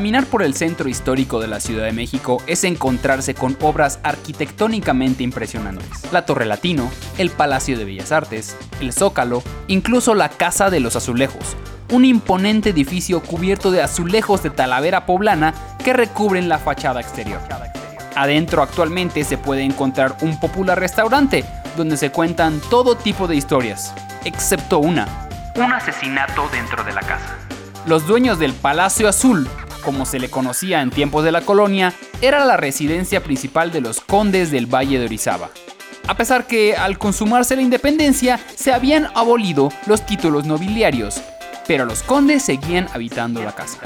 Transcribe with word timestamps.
Caminar 0.00 0.24
por 0.24 0.42
el 0.42 0.54
centro 0.54 0.88
histórico 0.88 1.40
de 1.40 1.46
la 1.46 1.60
Ciudad 1.60 1.84
de 1.84 1.92
México 1.92 2.42
es 2.46 2.64
encontrarse 2.64 3.34
con 3.34 3.58
obras 3.60 4.00
arquitectónicamente 4.02 5.22
impresionantes. 5.22 6.10
La 6.10 6.24
Torre 6.24 6.46
Latino, 6.46 6.90
el 7.18 7.28
Palacio 7.28 7.76
de 7.76 7.84
Bellas 7.84 8.10
Artes, 8.10 8.56
el 8.80 8.94
Zócalo, 8.94 9.42
incluso 9.68 10.14
la 10.14 10.30
Casa 10.30 10.70
de 10.70 10.80
los 10.80 10.96
Azulejos, 10.96 11.54
un 11.90 12.06
imponente 12.06 12.70
edificio 12.70 13.20
cubierto 13.20 13.70
de 13.70 13.82
azulejos 13.82 14.42
de 14.42 14.48
talavera 14.48 15.04
poblana 15.04 15.52
que 15.84 15.92
recubren 15.92 16.48
la 16.48 16.58
fachada 16.58 17.02
exterior. 17.02 17.42
Adentro 18.16 18.62
actualmente 18.62 19.22
se 19.24 19.36
puede 19.36 19.64
encontrar 19.64 20.16
un 20.22 20.40
popular 20.40 20.80
restaurante 20.80 21.44
donde 21.76 21.98
se 21.98 22.10
cuentan 22.10 22.58
todo 22.70 22.96
tipo 22.96 23.28
de 23.28 23.36
historias, 23.36 23.92
excepto 24.24 24.78
una, 24.78 25.28
un 25.56 25.70
asesinato 25.74 26.48
dentro 26.50 26.84
de 26.84 26.94
la 26.94 27.02
casa. 27.02 27.36
Los 27.86 28.06
dueños 28.06 28.38
del 28.38 28.52
Palacio 28.52 29.08
Azul, 29.08 29.48
como 29.80 30.06
se 30.06 30.18
le 30.18 30.30
conocía 30.30 30.82
en 30.82 30.90
tiempos 30.90 31.24
de 31.24 31.32
la 31.32 31.42
colonia, 31.42 31.92
era 32.20 32.44
la 32.44 32.56
residencia 32.56 33.22
principal 33.22 33.72
de 33.72 33.80
los 33.80 34.00
condes 34.00 34.50
del 34.50 34.66
Valle 34.66 34.98
de 34.98 35.06
Orizaba. 35.06 35.50
A 36.06 36.16
pesar 36.16 36.46
que 36.46 36.76
al 36.76 36.98
consumarse 36.98 37.56
la 37.56 37.62
independencia 37.62 38.40
se 38.54 38.72
habían 38.72 39.08
abolido 39.14 39.70
los 39.86 40.04
títulos 40.04 40.44
nobiliarios, 40.44 41.20
pero 41.66 41.84
los 41.84 42.02
condes 42.02 42.42
seguían 42.42 42.88
habitando 42.92 43.42
la 43.42 43.54
casa. 43.54 43.78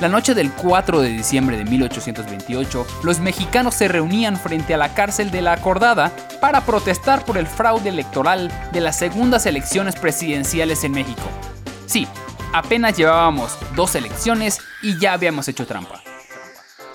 La 0.00 0.08
noche 0.08 0.34
del 0.34 0.50
4 0.52 1.00
de 1.00 1.08
diciembre 1.10 1.56
de 1.56 1.64
1828, 1.64 2.86
los 3.04 3.20
mexicanos 3.20 3.74
se 3.74 3.88
reunían 3.88 4.36
frente 4.36 4.74
a 4.74 4.76
la 4.76 4.92
cárcel 4.92 5.30
de 5.30 5.40
la 5.40 5.52
Acordada 5.52 6.12
para 6.40 6.62
protestar 6.62 7.24
por 7.24 7.38
el 7.38 7.46
fraude 7.46 7.90
electoral 7.90 8.50
de 8.72 8.80
las 8.80 8.98
segundas 8.98 9.46
elecciones 9.46 9.94
presidenciales 9.94 10.82
en 10.82 10.92
México. 10.92 11.22
Sí, 11.86 12.08
apenas 12.54 12.96
llevábamos 12.96 13.58
dos 13.74 13.94
elecciones 13.96 14.60
y 14.80 14.98
ya 14.98 15.12
habíamos 15.12 15.48
hecho 15.48 15.66
trampa. 15.66 16.02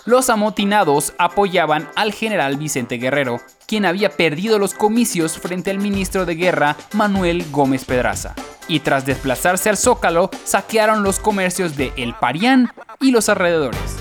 Los 0.06 0.30
amotinados 0.30 1.14
apoyaban 1.20 1.88
al 1.96 2.14
general 2.14 2.58
Vicente 2.58 2.96
Guerrero, 2.96 3.42
quien 3.68 3.86
había 3.86 4.10
perdido 4.10 4.58
los 4.58 4.74
comicios 4.74 5.38
frente 5.38 5.70
al 5.70 5.78
ministro 5.78 6.26
de 6.26 6.34
Guerra 6.34 6.78
Manuel 6.94 7.46
Gómez 7.52 7.86
Pedraza 7.86 8.34
y 8.70 8.80
tras 8.80 9.06
desplazarse 9.06 9.70
al 9.70 9.78
Zócalo 9.78 10.30
saquearon 10.46 11.04
los 11.04 11.20
comercios 11.20 11.76
de 11.76 11.92
El 11.98 12.14
Parián 12.14 12.72
y 13.02 13.12
los 13.12 13.28
alrededores. 13.28 13.98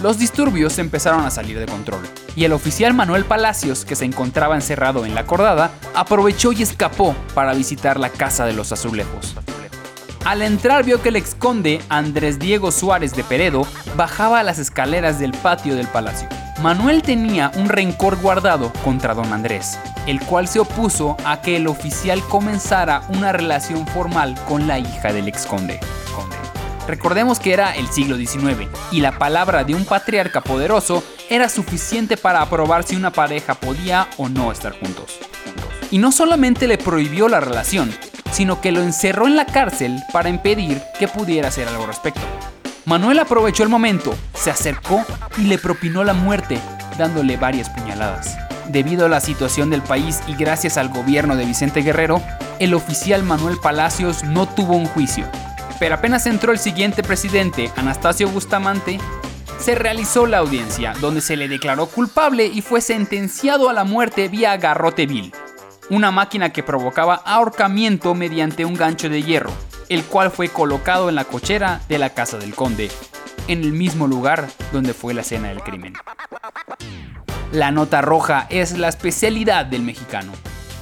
Los 0.00 0.18
disturbios 0.18 0.78
empezaron 0.78 1.24
a 1.26 1.30
salir 1.30 1.58
de 1.58 1.66
control, 1.66 2.08
y 2.36 2.44
el 2.44 2.52
oficial 2.52 2.94
Manuel 2.94 3.24
Palacios, 3.24 3.84
que 3.84 3.96
se 3.96 4.06
encontraba 4.06 4.54
encerrado 4.54 5.04
en 5.04 5.14
la 5.14 5.26
cordada, 5.26 5.72
aprovechó 5.94 6.52
y 6.52 6.62
escapó 6.62 7.14
para 7.34 7.52
visitar 7.52 7.98
la 7.98 8.08
casa 8.08 8.46
de 8.46 8.54
los 8.54 8.72
azulejos. 8.72 9.34
Al 10.24 10.42
entrar 10.42 10.84
vio 10.84 11.00
que 11.00 11.08
el 11.08 11.16
exconde 11.16 11.80
Andrés 11.88 12.38
Diego 12.38 12.70
Suárez 12.70 13.14
de 13.14 13.24
Peredo 13.24 13.66
bajaba 13.96 14.42
las 14.42 14.58
escaleras 14.58 15.18
del 15.18 15.32
patio 15.32 15.76
del 15.76 15.86
palacio. 15.86 16.28
Manuel 16.62 17.02
tenía 17.02 17.50
un 17.56 17.70
rencor 17.70 18.20
guardado 18.20 18.70
contra 18.84 19.14
don 19.14 19.32
Andrés, 19.32 19.78
el 20.06 20.20
cual 20.20 20.46
se 20.46 20.60
opuso 20.60 21.16
a 21.24 21.40
que 21.40 21.56
el 21.56 21.66
oficial 21.66 22.22
comenzara 22.28 23.02
una 23.08 23.32
relación 23.32 23.86
formal 23.86 24.34
con 24.46 24.68
la 24.68 24.78
hija 24.78 25.10
del 25.12 25.26
exconde. 25.26 25.80
Recordemos 26.86 27.38
que 27.38 27.52
era 27.52 27.74
el 27.74 27.88
siglo 27.88 28.16
XIX 28.16 28.68
y 28.92 29.00
la 29.00 29.12
palabra 29.12 29.64
de 29.64 29.74
un 29.74 29.84
patriarca 29.86 30.42
poderoso 30.42 31.02
era 31.30 31.48
suficiente 31.48 32.16
para 32.16 32.42
aprobar 32.42 32.82
si 32.82 32.94
una 32.96 33.10
pareja 33.10 33.54
podía 33.54 34.08
o 34.18 34.28
no 34.28 34.52
estar 34.52 34.78
juntos. 34.78 35.18
Y 35.90 35.98
no 35.98 36.12
solamente 36.12 36.66
le 36.66 36.78
prohibió 36.78 37.28
la 37.28 37.40
relación, 37.40 37.90
sino 38.32 38.60
que 38.60 38.72
lo 38.72 38.82
encerró 38.82 39.26
en 39.26 39.36
la 39.36 39.46
cárcel 39.46 40.02
para 40.12 40.28
impedir 40.28 40.82
que 40.98 41.08
pudiera 41.08 41.48
hacer 41.48 41.68
algo 41.68 41.82
al 41.82 41.88
respecto. 41.88 42.20
Manuel 42.86 43.18
aprovechó 43.18 43.62
el 43.62 43.68
momento, 43.68 44.14
se 44.34 44.50
acercó 44.50 45.04
y 45.36 45.42
le 45.42 45.58
propinó 45.58 46.02
la 46.02 46.14
muerte, 46.14 46.58
dándole 46.98 47.36
varias 47.36 47.68
puñaladas. 47.70 48.36
Debido 48.68 49.06
a 49.06 49.08
la 49.08 49.20
situación 49.20 49.70
del 49.70 49.82
país 49.82 50.20
y 50.26 50.34
gracias 50.34 50.76
al 50.76 50.88
gobierno 50.88 51.36
de 51.36 51.44
Vicente 51.44 51.82
Guerrero, 51.82 52.22
el 52.58 52.74
oficial 52.74 53.22
Manuel 53.22 53.58
Palacios 53.62 54.24
no 54.24 54.48
tuvo 54.48 54.76
un 54.76 54.86
juicio. 54.86 55.26
Pero 55.78 55.94
apenas 55.94 56.26
entró 56.26 56.52
el 56.52 56.58
siguiente 56.58 57.02
presidente, 57.02 57.70
Anastasio 57.76 58.28
Bustamante, 58.28 58.98
se 59.58 59.74
realizó 59.74 60.26
la 60.26 60.38
audiencia, 60.38 60.94
donde 61.00 61.20
se 61.20 61.36
le 61.36 61.48
declaró 61.48 61.86
culpable 61.86 62.46
y 62.46 62.62
fue 62.62 62.80
sentenciado 62.80 63.68
a 63.68 63.72
la 63.72 63.84
muerte 63.84 64.28
vía 64.28 64.56
garrote 64.56 65.06
vil, 65.06 65.32
una 65.90 66.10
máquina 66.10 66.50
que 66.50 66.62
provocaba 66.62 67.16
ahorcamiento 67.16 68.14
mediante 68.14 68.64
un 68.64 68.74
gancho 68.74 69.08
de 69.08 69.22
hierro, 69.22 69.52
el 69.88 70.04
cual 70.04 70.30
fue 70.30 70.48
colocado 70.48 71.08
en 71.08 71.16
la 71.16 71.24
cochera 71.24 71.80
de 71.88 71.98
la 71.98 72.10
casa 72.10 72.38
del 72.38 72.54
conde, 72.54 72.90
en 73.48 73.62
el 73.62 73.72
mismo 73.72 74.06
lugar 74.06 74.48
donde 74.72 74.94
fue 74.94 75.12
la 75.12 75.22
escena 75.22 75.48
del 75.48 75.62
crimen. 75.62 75.94
La 77.52 77.72
nota 77.72 78.00
roja 78.00 78.46
es 78.48 78.78
la 78.78 78.88
especialidad 78.88 79.66
del 79.66 79.82
mexicano. 79.82 80.32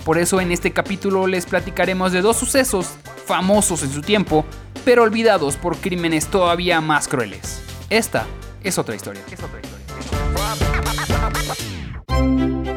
Por 0.05 0.19
eso 0.19 0.41
en 0.41 0.53
este 0.53 0.73
capítulo 0.73 1.27
les 1.27 1.47
platicaremos 1.47 2.13
de 2.13 2.21
dos 2.21 2.37
sucesos 2.37 2.91
famosos 3.27 3.83
en 3.83 3.93
su 3.93 4.03
tiempo, 4.03 4.45
pero 4.85 5.03
olvidados 5.03 5.57
por 5.57 5.77
crímenes 5.77 6.27
todavía 6.29 6.81
más 6.81 7.09
crueles. 7.09 7.63
Esta 7.91 8.27
es 8.63 8.77
otra 8.79 8.95
historia. 8.95 9.23
Es 9.31 9.43
otra 9.43 9.61
historia. 9.61 9.79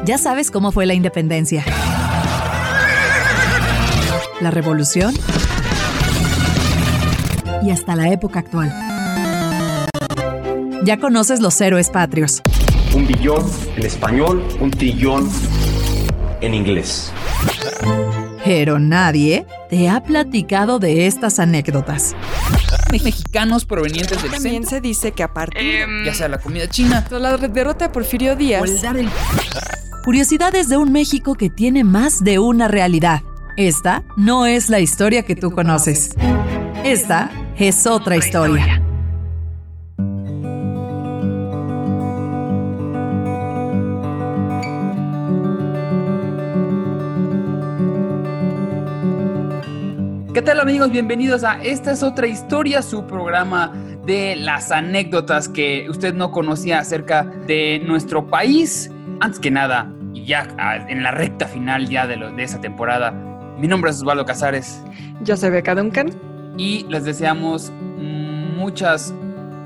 Ya 0.04 0.18
sabes 0.18 0.50
cómo 0.50 0.72
fue 0.72 0.84
la 0.86 0.94
independencia. 0.94 1.64
La 4.40 4.50
revolución 4.50 5.14
y 7.62 7.70
hasta 7.70 7.94
la 7.94 8.08
época 8.10 8.40
actual. 8.40 8.72
Ya 10.84 10.98
conoces 10.98 11.40
los 11.40 11.60
héroes 11.60 11.90
patrios. 11.90 12.42
Un 12.94 13.06
billón 13.06 13.46
en 13.76 13.84
español, 13.84 14.44
un 14.60 14.70
trillón 14.70 15.30
en 16.40 16.54
inglés. 16.54 17.12
Pero 18.44 18.80
nadie 18.80 19.46
te 19.70 19.88
ha 19.88 20.02
platicado 20.02 20.80
de 20.80 21.06
estas 21.06 21.38
anécdotas. 21.38 22.16
Mexicanos 22.92 23.64
provenientes 23.64 24.22
del 24.22 24.30
También 24.30 24.66
se 24.66 24.80
dice 24.80 25.12
que 25.12 25.22
a 25.22 25.32
partir 25.32 25.86
ya 26.04 26.14
sea 26.14 26.28
la 26.28 26.38
comida 26.38 26.68
china, 26.68 27.04
la 27.10 27.36
derrota 27.36 27.86
de 27.86 27.92
Porfirio 27.92 28.36
Díaz, 28.36 28.62
curiosidades 30.04 30.68
de 30.68 30.76
un 30.76 30.92
México 30.92 31.34
que 31.34 31.50
tiene 31.50 31.84
más 31.84 32.22
de 32.22 32.38
una 32.38 32.68
realidad. 32.68 33.22
Esta 33.56 34.02
no 34.16 34.46
es 34.46 34.70
la 34.70 34.80
historia 34.80 35.24
que 35.24 35.36
tú 35.36 35.50
conoces. 35.50 36.10
Esta 36.84 37.30
es 37.58 37.86
otra 37.86 38.16
historia. 38.16 38.82
¿Qué 50.34 50.40
tal 50.40 50.60
amigos? 50.60 50.90
Bienvenidos 50.90 51.44
a 51.44 51.62
Esta 51.62 51.92
es 51.92 52.02
otra 52.02 52.26
historia, 52.26 52.80
su 52.80 53.06
programa 53.06 53.70
de 54.06 54.34
las 54.34 54.72
anécdotas 54.72 55.46
que 55.46 55.86
usted 55.90 56.14
no 56.14 56.32
conocía 56.32 56.78
acerca 56.78 57.24
de 57.24 57.82
nuestro 57.86 58.28
país. 58.28 58.90
Antes 59.20 59.38
que 59.38 59.50
nada, 59.50 59.92
y 60.14 60.24
ya 60.24 60.48
en 60.88 61.02
la 61.02 61.10
recta 61.10 61.46
final 61.46 61.86
ya 61.86 62.06
de, 62.06 62.16
de 62.16 62.42
esa 62.42 62.62
temporada, 62.62 63.10
mi 63.58 63.68
nombre 63.68 63.90
es 63.90 63.98
Osvaldo 63.98 64.24
Casares. 64.24 64.82
Yo 65.20 65.36
soy 65.36 65.50
Beca 65.50 65.74
Duncan. 65.74 66.08
Y 66.56 66.86
les 66.88 67.04
deseamos 67.04 67.70
muchas, 67.98 69.14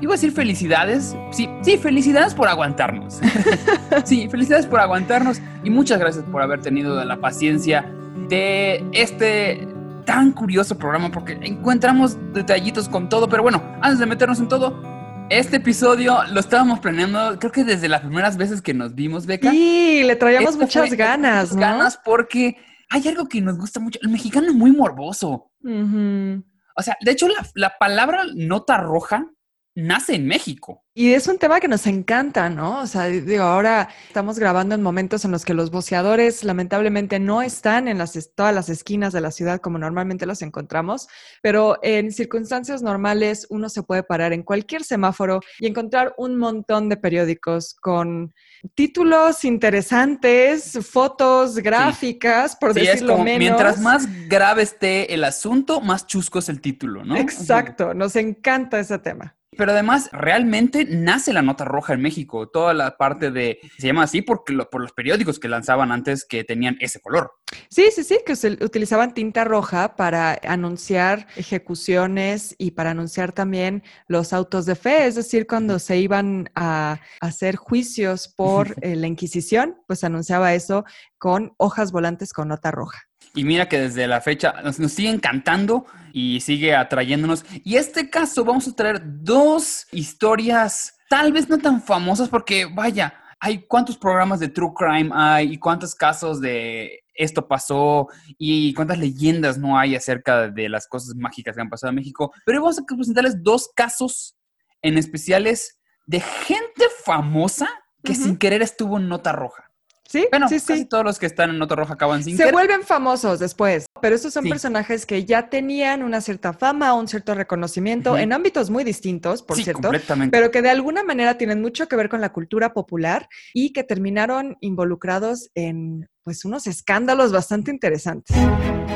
iba 0.01 0.11
a 0.11 0.17
decir 0.17 0.33
felicidades. 0.33 1.15
Sí, 1.31 1.49
sí, 1.61 1.77
felicidades 1.77 2.33
por 2.33 2.49
aguantarnos. 2.49 3.21
sí, 4.03 4.27
felicidades 4.27 4.65
por 4.65 4.81
aguantarnos 4.81 5.39
y 5.63 5.69
muchas 5.69 5.97
gracias 5.97 6.25
por 6.25 6.41
haber 6.41 6.59
tenido 6.59 7.01
la 7.05 7.15
paciencia 7.21 7.89
de 8.27 8.83
este 8.91 9.76
tan 10.07 10.31
curioso 10.31 10.77
programa 10.77 11.11
porque 11.11 11.37
encontramos 11.41 12.17
detallitos 12.33 12.87
con 12.87 13.09
todo, 13.09 13.27
pero 13.27 13.43
bueno, 13.43 13.61
antes 13.81 13.99
de 13.99 14.05
meternos 14.05 14.39
en 14.39 14.47
todo, 14.47 14.81
este 15.29 15.57
episodio 15.57 16.23
lo 16.31 16.39
estábamos 16.39 16.79
planeando, 16.79 17.37
creo 17.37 17.51
que 17.51 17.65
desde 17.65 17.89
las 17.89 18.01
primeras 18.01 18.37
veces 18.37 18.61
que 18.61 18.73
nos 18.73 18.95
vimos, 18.95 19.25
Beca. 19.25 19.51
Sí, 19.51 20.03
le 20.05 20.15
traíamos 20.15 20.55
muchas 20.55 20.93
ganas, 20.93 21.51
muchas 21.51 21.69
ganas 21.69 21.99
porque 22.03 22.55
hay 22.89 23.05
algo 23.09 23.27
que 23.27 23.41
nos 23.41 23.57
gusta 23.57 23.81
mucho. 23.81 23.99
El 24.01 24.07
mexicano 24.07 24.47
es 24.47 24.53
muy 24.53 24.71
morboso. 24.71 25.51
O 25.63 26.81
sea, 26.81 26.97
de 27.01 27.11
hecho, 27.11 27.27
la, 27.53 27.77
palabra 27.77 28.23
nota 28.33 28.77
roja 28.77 29.29
nace 29.77 30.15
en 30.15 30.25
México. 30.25 30.83
Y 30.95 31.13
es 31.13 31.27
un 31.27 31.37
tema 31.37 31.59
que 31.59 31.67
nos 31.67 31.85
encanta, 31.85 32.49
¿no? 32.49 32.79
O 32.79 32.87
sea, 32.87 33.05
digo, 33.05 33.43
ahora 33.43 33.89
estamos 34.07 34.39
grabando 34.39 34.73
en 34.73 34.81
momentos 34.81 35.23
en 35.23 35.29
los 35.29 35.45
que 35.45 35.53
los 35.53 35.69
boceadores 35.69 36.43
lamentablemente 36.43 37.19
no 37.19 37.43
están 37.43 37.87
en 37.87 37.99
las, 37.99 38.31
todas 38.33 38.55
las 38.55 38.69
esquinas 38.69 39.13
de 39.13 39.21
la 39.21 39.29
ciudad 39.29 39.61
como 39.61 39.77
normalmente 39.77 40.25
los 40.25 40.41
encontramos, 40.41 41.07
pero 41.43 41.77
en 41.83 42.11
circunstancias 42.11 42.81
normales 42.81 43.45
uno 43.51 43.69
se 43.69 43.83
puede 43.83 44.01
parar 44.01 44.33
en 44.33 44.41
cualquier 44.41 44.83
semáforo 44.83 45.41
y 45.59 45.67
encontrar 45.67 46.15
un 46.17 46.37
montón 46.37 46.89
de 46.89 46.97
periódicos 46.97 47.75
con 47.75 48.33
títulos 48.73 49.45
interesantes, 49.45 50.79
fotos, 50.89 51.59
gráficas, 51.59 52.55
por 52.55 52.73
Sí, 52.73 52.79
es 52.79 52.87
decirlo 52.87 53.13
como, 53.13 53.25
menos. 53.25 53.39
mientras 53.39 53.79
más 53.79 54.07
grave 54.27 54.63
esté 54.63 55.13
el 55.13 55.23
asunto, 55.23 55.81
más 55.81 56.07
chusco 56.07 56.39
es 56.39 56.49
el 56.49 56.61
título, 56.61 57.05
¿no? 57.05 57.15
Exacto, 57.15 57.93
nos 57.93 58.15
encanta 58.15 58.79
ese 58.79 58.97
tema. 58.97 59.36
Pero 59.57 59.71
además, 59.71 60.09
realmente 60.13 60.85
nace 60.89 61.33
la 61.33 61.41
nota 61.41 61.65
roja 61.65 61.93
en 61.93 62.01
México. 62.01 62.47
Toda 62.49 62.73
la 62.73 62.95
parte 62.97 63.31
de. 63.31 63.59
Se 63.77 63.87
llama 63.87 64.03
así 64.03 64.21
porque 64.21 64.53
lo- 64.53 64.69
por 64.69 64.81
los 64.81 64.91
periódicos 64.93 65.39
que 65.39 65.47
lanzaban 65.47 65.91
antes 65.91 66.25
que 66.25 66.43
tenían 66.43 66.77
ese 66.79 67.01
color. 67.01 67.31
Sí, 67.69 67.89
sí, 67.93 68.03
sí, 68.03 68.19
que 68.25 68.35
se 68.35 68.51
utilizaban 68.63 69.13
tinta 69.13 69.43
roja 69.43 69.95
para 69.95 70.39
anunciar 70.43 71.27
ejecuciones 71.35 72.55
y 72.57 72.71
para 72.71 72.91
anunciar 72.91 73.31
también 73.31 73.83
los 74.07 74.33
autos 74.33 74.65
de 74.65 74.75
fe, 74.75 75.05
es 75.05 75.15
decir, 75.15 75.47
cuando 75.47 75.79
se 75.79 75.97
iban 75.97 76.49
a 76.55 76.99
hacer 77.21 77.55
juicios 77.55 78.27
por 78.27 78.75
eh, 78.81 78.95
la 78.95 79.07
Inquisición, 79.07 79.77
pues 79.87 80.03
anunciaba 80.03 80.53
eso 80.53 80.83
con 81.17 81.53
hojas 81.57 81.91
volantes 81.91 82.33
con 82.33 82.49
nota 82.49 82.71
roja. 82.71 83.01
Y 83.33 83.43
mira 83.43 83.69
que 83.69 83.79
desde 83.79 84.07
la 84.07 84.21
fecha 84.21 84.61
nos, 84.63 84.79
nos 84.79 84.91
sigue 84.91 85.09
encantando 85.09 85.85
y 86.11 86.39
sigue 86.41 86.75
atrayéndonos. 86.75 87.45
Y 87.63 87.75
este 87.75 88.09
caso 88.09 88.43
vamos 88.43 88.67
a 88.67 88.75
traer 88.75 89.01
dos 89.03 89.85
historias 89.91 90.97
tal 91.09 91.31
vez 91.31 91.49
no 91.49 91.57
tan 91.57 91.81
famosas 91.81 92.29
porque 92.29 92.65
vaya, 92.65 93.13
hay 93.39 93.65
cuántos 93.67 93.97
programas 93.97 94.39
de 94.39 94.49
True 94.49 94.73
Crime 94.75 95.09
hay 95.13 95.53
y 95.53 95.57
cuántos 95.57 95.95
casos 95.95 96.41
de 96.41 97.03
esto 97.17 97.47
pasó 97.47 98.07
y 98.37 98.73
cuántas 98.73 98.99
leyendas 98.99 99.57
no 99.57 99.77
hay 99.77 99.95
acerca 99.95 100.49
de 100.49 100.69
las 100.69 100.87
cosas 100.87 101.15
mágicas 101.15 101.55
que 101.55 101.61
han 101.61 101.69
pasado 101.69 101.89
en 101.89 101.95
México. 101.95 102.31
Pero 102.45 102.61
vamos 102.61 102.79
a 102.79 102.83
presentarles 102.83 103.43
dos 103.43 103.69
casos 103.75 104.37
en 104.81 104.97
especiales 104.97 105.79
de 106.05 106.21
gente 106.21 106.85
famosa 107.03 107.67
que 108.03 108.15
sin 108.15 108.37
querer 108.37 108.61
estuvo 108.61 108.97
en 108.97 109.09
nota 109.09 109.33
roja. 109.33 109.66
Sí, 110.07 110.25
Bueno, 110.31 110.47
sí, 110.47 110.55
casi 110.55 110.79
sí. 110.81 110.85
todos 110.85 111.03
los 111.03 111.19
que 111.19 111.25
están 111.25 111.49
en 111.49 111.57
nota 111.59 111.75
roja 111.75 111.95
acaban 111.95 112.23
sin 112.23 112.33
Se 112.37 112.43
querer. 112.43 112.53
vuelven 112.53 112.83
famosos 112.83 113.39
después, 113.39 113.85
pero 114.01 114.15
estos 114.15 114.33
son 114.33 114.43
Sí. 114.43 114.49
personajes 114.49 115.05
que 115.05 115.25
ya 115.25 115.49
tenían 115.49 116.01
una 116.03 116.21
cierta 116.21 116.53
fama, 116.53 116.93
un 116.93 117.07
cierto 117.07 117.33
reconocimiento 117.35 118.17
en 118.17 118.31
ámbitos 118.33 118.69
muy 118.69 118.83
distintos, 118.83 119.43
por 119.43 119.57
sí, 119.57 119.63
cierto. 119.63 119.81
completamente. 119.83 120.35
pero 120.37 120.49
que 120.51 120.61
de 120.61 120.69
alguna 120.69 121.03
manera 121.03 121.37
tienen 121.37 121.61
mucho 121.61 121.87
que 121.87 121.95
ver 121.95 122.09
con 122.09 122.21
la 122.21 122.31
cultura 122.31 122.73
popular 122.73 123.27
y 123.53 123.73
que 123.73 123.83
terminaron 123.83 124.55
involucrados 124.61 125.49
en 125.55 126.07
pues 126.23 126.43
unos 126.45 126.67
escándalos 126.67 127.31
bastante 127.31 127.71
interesantes. 127.71 128.35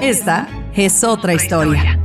Esta 0.01 0.47
es 0.75 1.03
otra 1.03 1.33
historia. 1.33 2.00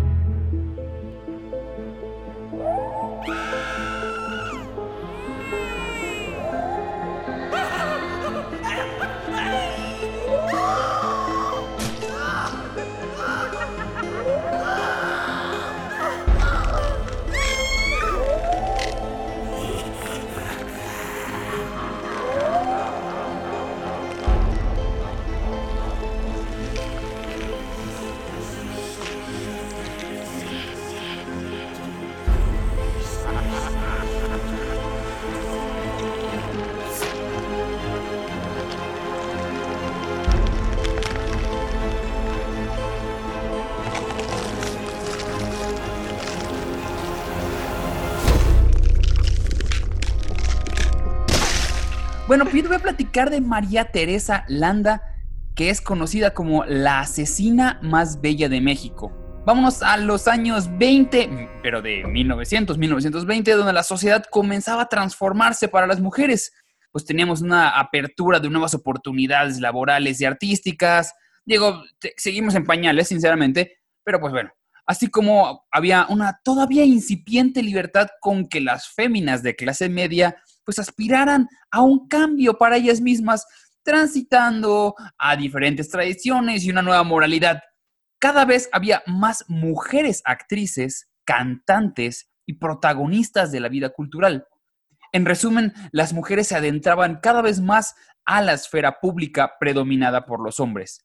Bueno, 52.26 52.44
pues 52.44 52.66
voy 52.66 52.76
a 52.76 52.80
platicar 52.80 53.30
de 53.30 53.40
María 53.40 53.92
Teresa 53.92 54.44
Landa, 54.48 55.00
que 55.54 55.70
es 55.70 55.80
conocida 55.80 56.34
como 56.34 56.64
la 56.64 56.98
asesina 56.98 57.78
más 57.84 58.20
bella 58.20 58.48
de 58.48 58.60
México. 58.60 59.12
Vámonos 59.46 59.80
a 59.84 59.96
los 59.96 60.26
años 60.26 60.68
20, 60.76 61.60
pero 61.62 61.82
de 61.82 62.02
1900, 62.04 62.78
1920, 62.78 63.52
donde 63.52 63.72
la 63.72 63.84
sociedad 63.84 64.24
comenzaba 64.28 64.82
a 64.82 64.88
transformarse 64.88 65.68
para 65.68 65.86
las 65.86 66.00
mujeres. 66.00 66.52
Pues 66.90 67.04
teníamos 67.04 67.42
una 67.42 67.68
apertura 67.68 68.40
de 68.40 68.50
nuevas 68.50 68.74
oportunidades 68.74 69.60
laborales 69.60 70.20
y 70.20 70.24
artísticas. 70.24 71.14
Digo, 71.44 71.84
seguimos 72.16 72.56
en 72.56 72.64
pañales, 72.64 73.06
sinceramente, 73.06 73.78
pero 74.02 74.18
pues 74.18 74.32
bueno, 74.32 74.50
así 74.84 75.06
como 75.06 75.64
había 75.70 76.06
una 76.08 76.40
todavía 76.42 76.84
incipiente 76.84 77.62
libertad 77.62 78.08
con 78.20 78.48
que 78.48 78.60
las 78.60 78.88
féminas 78.88 79.44
de 79.44 79.54
clase 79.54 79.88
media 79.88 80.42
pues 80.66 80.80
aspiraran 80.80 81.48
a 81.70 81.80
un 81.80 82.08
cambio 82.08 82.58
para 82.58 82.76
ellas 82.76 83.00
mismas, 83.00 83.46
transitando 83.84 84.96
a 85.16 85.36
diferentes 85.36 85.88
tradiciones 85.88 86.64
y 86.64 86.70
una 86.70 86.82
nueva 86.82 87.04
moralidad. 87.04 87.62
Cada 88.18 88.44
vez 88.44 88.68
había 88.72 89.02
más 89.06 89.44
mujeres 89.46 90.22
actrices, 90.24 91.08
cantantes 91.24 92.28
y 92.44 92.54
protagonistas 92.54 93.52
de 93.52 93.60
la 93.60 93.68
vida 93.68 93.90
cultural. 93.90 94.46
En 95.12 95.24
resumen, 95.24 95.72
las 95.92 96.12
mujeres 96.12 96.48
se 96.48 96.56
adentraban 96.56 97.20
cada 97.22 97.42
vez 97.42 97.60
más 97.60 97.94
a 98.24 98.42
la 98.42 98.54
esfera 98.54 98.98
pública 99.00 99.52
predominada 99.60 100.26
por 100.26 100.42
los 100.42 100.58
hombres. 100.58 101.04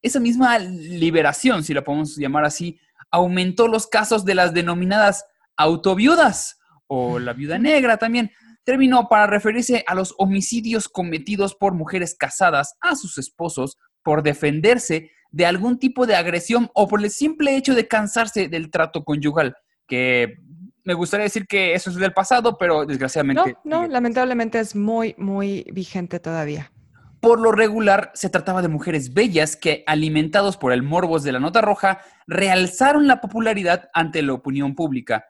Esa 0.00 0.18
misma 0.18 0.58
liberación, 0.58 1.62
si 1.62 1.74
la 1.74 1.84
podemos 1.84 2.16
llamar 2.16 2.46
así, 2.46 2.80
aumentó 3.10 3.68
los 3.68 3.86
casos 3.86 4.24
de 4.24 4.34
las 4.34 4.54
denominadas 4.54 5.26
autoviudas 5.56 6.58
o 6.86 7.18
la 7.18 7.32
viuda 7.32 7.58
negra 7.58 7.96
también, 7.98 8.30
terminó 8.64 9.08
para 9.08 9.26
referirse 9.26 9.84
a 9.86 9.94
los 9.94 10.14
homicidios 10.18 10.88
cometidos 10.88 11.54
por 11.54 11.74
mujeres 11.74 12.16
casadas 12.18 12.76
a 12.80 12.96
sus 12.96 13.18
esposos 13.18 13.76
por 14.02 14.22
defenderse 14.22 15.10
de 15.30 15.46
algún 15.46 15.78
tipo 15.78 16.06
de 16.06 16.14
agresión 16.16 16.70
o 16.74 16.86
por 16.86 17.02
el 17.02 17.10
simple 17.10 17.56
hecho 17.56 17.74
de 17.74 17.88
cansarse 17.88 18.48
del 18.48 18.70
trato 18.70 19.04
conyugal, 19.04 19.56
que 19.86 20.36
me 20.84 20.94
gustaría 20.94 21.24
decir 21.24 21.46
que 21.46 21.74
eso 21.74 21.90
es 21.90 21.96
del 21.96 22.12
pasado, 22.12 22.56
pero 22.58 22.80
No, 22.80 22.86
desgraciadamente... 22.86 23.56
no, 23.64 23.82
sigue. 23.82 23.92
lamentablemente 23.92 24.60
es 24.60 24.76
muy, 24.76 25.14
muy 25.18 25.66
vigente 25.72 26.20
todavía. 26.20 26.70
Por 27.20 27.40
lo 27.40 27.52
regular, 27.52 28.10
se 28.14 28.28
trataba 28.28 28.60
de 28.60 28.68
mujeres 28.68 29.14
bellas 29.14 29.56
que, 29.56 29.82
alimentados 29.86 30.58
por 30.58 30.72
el 30.72 30.82
morbos 30.82 31.22
de 31.22 31.32
la 31.32 31.40
nota 31.40 31.62
roja, 31.62 32.00
realzaron 32.26 33.06
la 33.06 33.22
popularidad 33.22 33.88
ante 33.94 34.20
la 34.22 34.34
opinión 34.34 34.74
pública. 34.74 35.24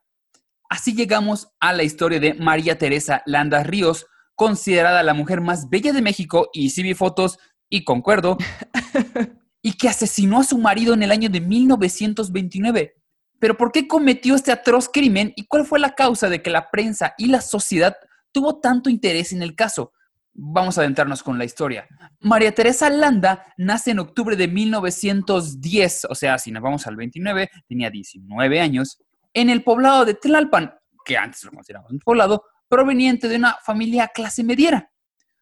Así 0.74 0.92
llegamos 0.92 1.54
a 1.60 1.72
la 1.72 1.84
historia 1.84 2.18
de 2.18 2.34
María 2.34 2.76
Teresa 2.76 3.22
Landa 3.26 3.62
Ríos, 3.62 4.08
considerada 4.34 5.04
la 5.04 5.14
mujer 5.14 5.40
más 5.40 5.70
bella 5.70 5.92
de 5.92 6.02
México, 6.02 6.50
y 6.52 6.70
sí 6.70 6.82
vi 6.82 6.94
fotos, 6.94 7.38
y 7.68 7.84
concuerdo, 7.84 8.36
y 9.62 9.74
que 9.74 9.88
asesinó 9.88 10.40
a 10.40 10.44
su 10.44 10.58
marido 10.58 10.92
en 10.92 11.04
el 11.04 11.12
año 11.12 11.28
de 11.28 11.40
1929. 11.40 12.96
Pero 13.38 13.56
¿por 13.56 13.70
qué 13.70 13.86
cometió 13.86 14.34
este 14.34 14.50
atroz 14.50 14.88
crimen 14.92 15.32
y 15.36 15.46
cuál 15.46 15.64
fue 15.64 15.78
la 15.78 15.94
causa 15.94 16.28
de 16.28 16.42
que 16.42 16.50
la 16.50 16.72
prensa 16.72 17.14
y 17.18 17.26
la 17.26 17.40
sociedad 17.40 17.94
tuvo 18.32 18.58
tanto 18.58 18.90
interés 18.90 19.32
en 19.32 19.42
el 19.42 19.54
caso? 19.54 19.92
Vamos 20.32 20.76
a 20.76 20.80
adentrarnos 20.80 21.22
con 21.22 21.38
la 21.38 21.44
historia. 21.44 21.86
María 22.18 22.52
Teresa 22.52 22.90
Landa 22.90 23.46
nace 23.56 23.92
en 23.92 24.00
octubre 24.00 24.34
de 24.34 24.48
1910, 24.48 26.06
o 26.10 26.16
sea, 26.16 26.36
si 26.38 26.50
nos 26.50 26.64
vamos 26.64 26.84
al 26.88 26.96
29, 26.96 27.48
tenía 27.68 27.90
19 27.90 28.60
años, 28.60 28.98
en 29.34 29.50
el 29.50 29.62
poblado 29.62 30.04
de 30.04 30.14
Tlalpan, 30.14 30.74
que 31.04 31.18
antes 31.18 31.44
lo 31.44 31.50
considerábamos 31.50 31.92
un 31.92 31.98
poblado, 31.98 32.44
proveniente 32.68 33.28
de 33.28 33.36
una 33.36 33.58
familia 33.62 34.08
clase 34.08 34.42
mediera. 34.42 34.90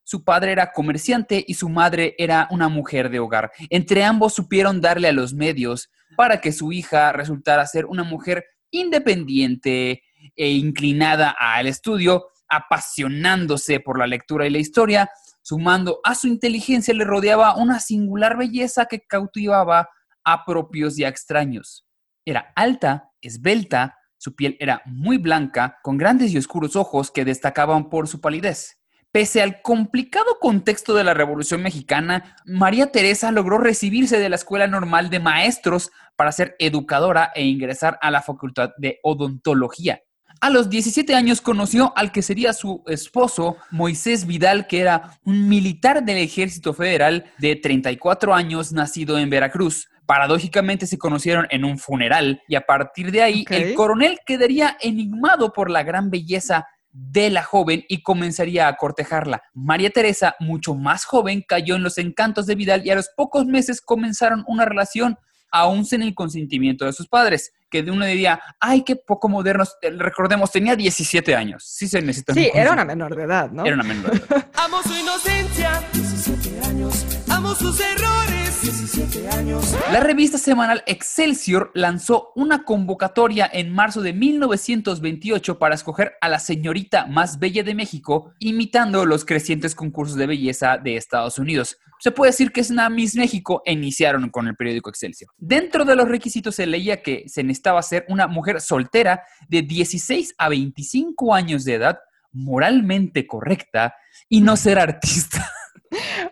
Su 0.02 0.24
padre 0.24 0.52
era 0.52 0.72
comerciante 0.72 1.44
y 1.46 1.54
su 1.54 1.68
madre 1.68 2.14
era 2.18 2.48
una 2.50 2.68
mujer 2.68 3.08
de 3.08 3.20
hogar. 3.20 3.52
Entre 3.70 4.02
ambos 4.02 4.34
supieron 4.34 4.80
darle 4.80 5.08
a 5.08 5.12
los 5.12 5.32
medios 5.32 5.90
para 6.16 6.40
que 6.40 6.52
su 6.52 6.72
hija 6.72 7.12
resultara 7.12 7.64
ser 7.66 7.86
una 7.86 8.02
mujer 8.02 8.44
independiente 8.70 10.02
e 10.34 10.50
inclinada 10.50 11.34
al 11.38 11.66
estudio, 11.66 12.26
apasionándose 12.48 13.80
por 13.80 13.98
la 13.98 14.06
lectura 14.06 14.46
y 14.46 14.50
la 14.50 14.58
historia, 14.58 15.10
sumando 15.42 16.00
a 16.04 16.14
su 16.14 16.26
inteligencia 16.26 16.94
le 16.94 17.04
rodeaba 17.04 17.56
una 17.56 17.80
singular 17.80 18.36
belleza 18.36 18.86
que 18.86 19.06
cautivaba 19.06 19.88
a 20.24 20.44
propios 20.44 20.98
y 20.98 21.04
a 21.04 21.08
extraños. 21.08 21.84
Era 22.24 22.52
alta, 22.54 23.10
esbelta, 23.20 23.98
Su 24.16 24.36
piel 24.36 24.56
era 24.60 24.82
muy 24.86 25.18
blanca, 25.18 25.78
con 25.82 25.98
grandes 25.98 26.32
y 26.32 26.38
oscuros 26.38 26.76
ojos 26.76 27.10
que 27.10 27.24
destacaban 27.24 27.90
por 27.90 28.06
su 28.06 28.20
palidez. 28.20 28.78
Pese 29.10 29.42
al 29.42 29.60
complicado 29.62 30.38
contexto 30.40 30.94
de 30.94 31.02
la 31.02 31.12
Revolución 31.12 31.60
Mexicana, 31.60 32.36
María 32.46 32.92
Teresa 32.92 33.32
logró 33.32 33.58
recibirse 33.58 34.20
de 34.20 34.28
la 34.28 34.36
Escuela 34.36 34.68
Normal 34.68 35.10
de 35.10 35.18
Maestros 35.18 35.90
para 36.14 36.30
ser 36.30 36.54
educadora 36.60 37.32
e 37.34 37.44
ingresar 37.44 37.98
a 38.00 38.12
la 38.12 38.22
Facultad 38.22 38.70
de 38.78 39.00
Odontología. 39.02 40.00
A 40.40 40.50
los 40.50 40.70
17 40.70 41.14
años 41.14 41.40
conoció 41.40 41.92
al 41.96 42.10
que 42.10 42.22
sería 42.22 42.52
su 42.52 42.82
esposo, 42.86 43.58
Moisés 43.70 44.26
Vidal, 44.26 44.66
que 44.66 44.80
era 44.80 45.18
un 45.24 45.48
militar 45.48 46.04
del 46.04 46.18
Ejército 46.18 46.72
Federal 46.72 47.26
de 47.38 47.56
34 47.56 48.34
años, 48.34 48.72
nacido 48.72 49.18
en 49.18 49.30
Veracruz. 49.30 49.88
Paradójicamente 50.12 50.86
se 50.86 50.98
conocieron 50.98 51.46
en 51.48 51.64
un 51.64 51.78
funeral 51.78 52.42
y 52.46 52.54
a 52.54 52.66
partir 52.66 53.10
de 53.10 53.22
ahí 53.22 53.46
el 53.48 53.72
coronel 53.72 54.18
quedaría 54.26 54.76
enigmado 54.82 55.54
por 55.54 55.70
la 55.70 55.84
gran 55.84 56.10
belleza 56.10 56.66
de 56.90 57.30
la 57.30 57.42
joven 57.42 57.86
y 57.88 58.02
comenzaría 58.02 58.68
a 58.68 58.76
cortejarla. 58.76 59.42
María 59.54 59.88
Teresa, 59.88 60.36
mucho 60.38 60.74
más 60.74 61.06
joven, 61.06 61.42
cayó 61.48 61.76
en 61.76 61.82
los 61.82 61.96
encantos 61.96 62.44
de 62.44 62.56
Vidal 62.56 62.86
y 62.86 62.90
a 62.90 62.94
los 62.94 63.08
pocos 63.16 63.46
meses 63.46 63.80
comenzaron 63.80 64.44
una 64.46 64.66
relación 64.66 65.16
aún 65.50 65.86
sin 65.86 66.02
el 66.02 66.14
consentimiento 66.14 66.84
de 66.84 66.92
sus 66.92 67.08
padres, 67.08 67.50
que 67.70 67.82
de 67.82 67.90
uno 67.90 68.04
diría, 68.04 68.38
ay, 68.60 68.82
qué 68.82 68.96
poco 68.96 69.30
modernos, 69.30 69.76
eh, 69.80 69.92
recordemos, 69.96 70.52
tenía 70.52 70.76
17 70.76 71.34
años, 71.34 71.64
sí 71.66 71.88
se 71.88 72.02
necesita. 72.02 72.34
Sí, 72.34 72.50
era 72.52 72.72
una 72.72 72.84
menor 72.84 73.16
de 73.16 73.22
edad, 73.22 73.50
¿no? 73.50 73.64
Era 73.64 73.76
una 73.76 73.84
menor 73.84 74.10
de 74.10 74.26
edad. 74.26 74.46
Amo 74.56 74.82
su 74.82 74.94
inocencia, 74.94 75.82
17 75.94 76.60
años, 76.68 77.06
sus 77.50 77.80
errores, 77.80 78.62
17 78.62 79.28
años. 79.28 79.76
La 79.92 80.00
revista 80.00 80.38
semanal 80.38 80.82
Excelsior 80.86 81.70
lanzó 81.74 82.32
una 82.34 82.64
convocatoria 82.64 83.50
en 83.52 83.72
marzo 83.72 84.00
de 84.00 84.12
1928 84.12 85.58
para 85.58 85.74
escoger 85.74 86.14
a 86.20 86.28
la 86.28 86.38
señorita 86.38 87.06
más 87.06 87.38
bella 87.38 87.62
de 87.62 87.74
México, 87.74 88.32
imitando 88.38 89.04
los 89.04 89.24
crecientes 89.24 89.74
concursos 89.74 90.16
de 90.16 90.26
belleza 90.26 90.78
de 90.78 90.96
Estados 90.96 91.38
Unidos 91.38 91.78
se 92.02 92.10
puede 92.10 92.32
decir 92.32 92.50
que 92.50 92.60
es 92.60 92.70
una 92.70 92.90
Miss 92.90 93.14
México 93.14 93.62
e 93.64 93.74
iniciaron 93.74 94.28
con 94.28 94.48
el 94.48 94.56
periódico 94.56 94.90
Excelsior. 94.90 95.30
Dentro 95.38 95.84
de 95.84 95.94
los 95.94 96.08
requisitos 96.08 96.56
se 96.56 96.66
leía 96.66 97.00
que 97.00 97.28
se 97.28 97.44
necesitaba 97.44 97.80
ser 97.80 98.04
una 98.08 98.26
mujer 98.26 98.60
soltera 98.60 99.22
de 99.48 99.62
16 99.62 100.34
a 100.36 100.48
25 100.48 101.32
años 101.32 101.64
de 101.64 101.74
edad, 101.74 102.00
moralmente 102.32 103.24
correcta 103.24 103.94
y 104.28 104.40
no 104.40 104.56
ser 104.56 104.80
artista. 104.80 105.48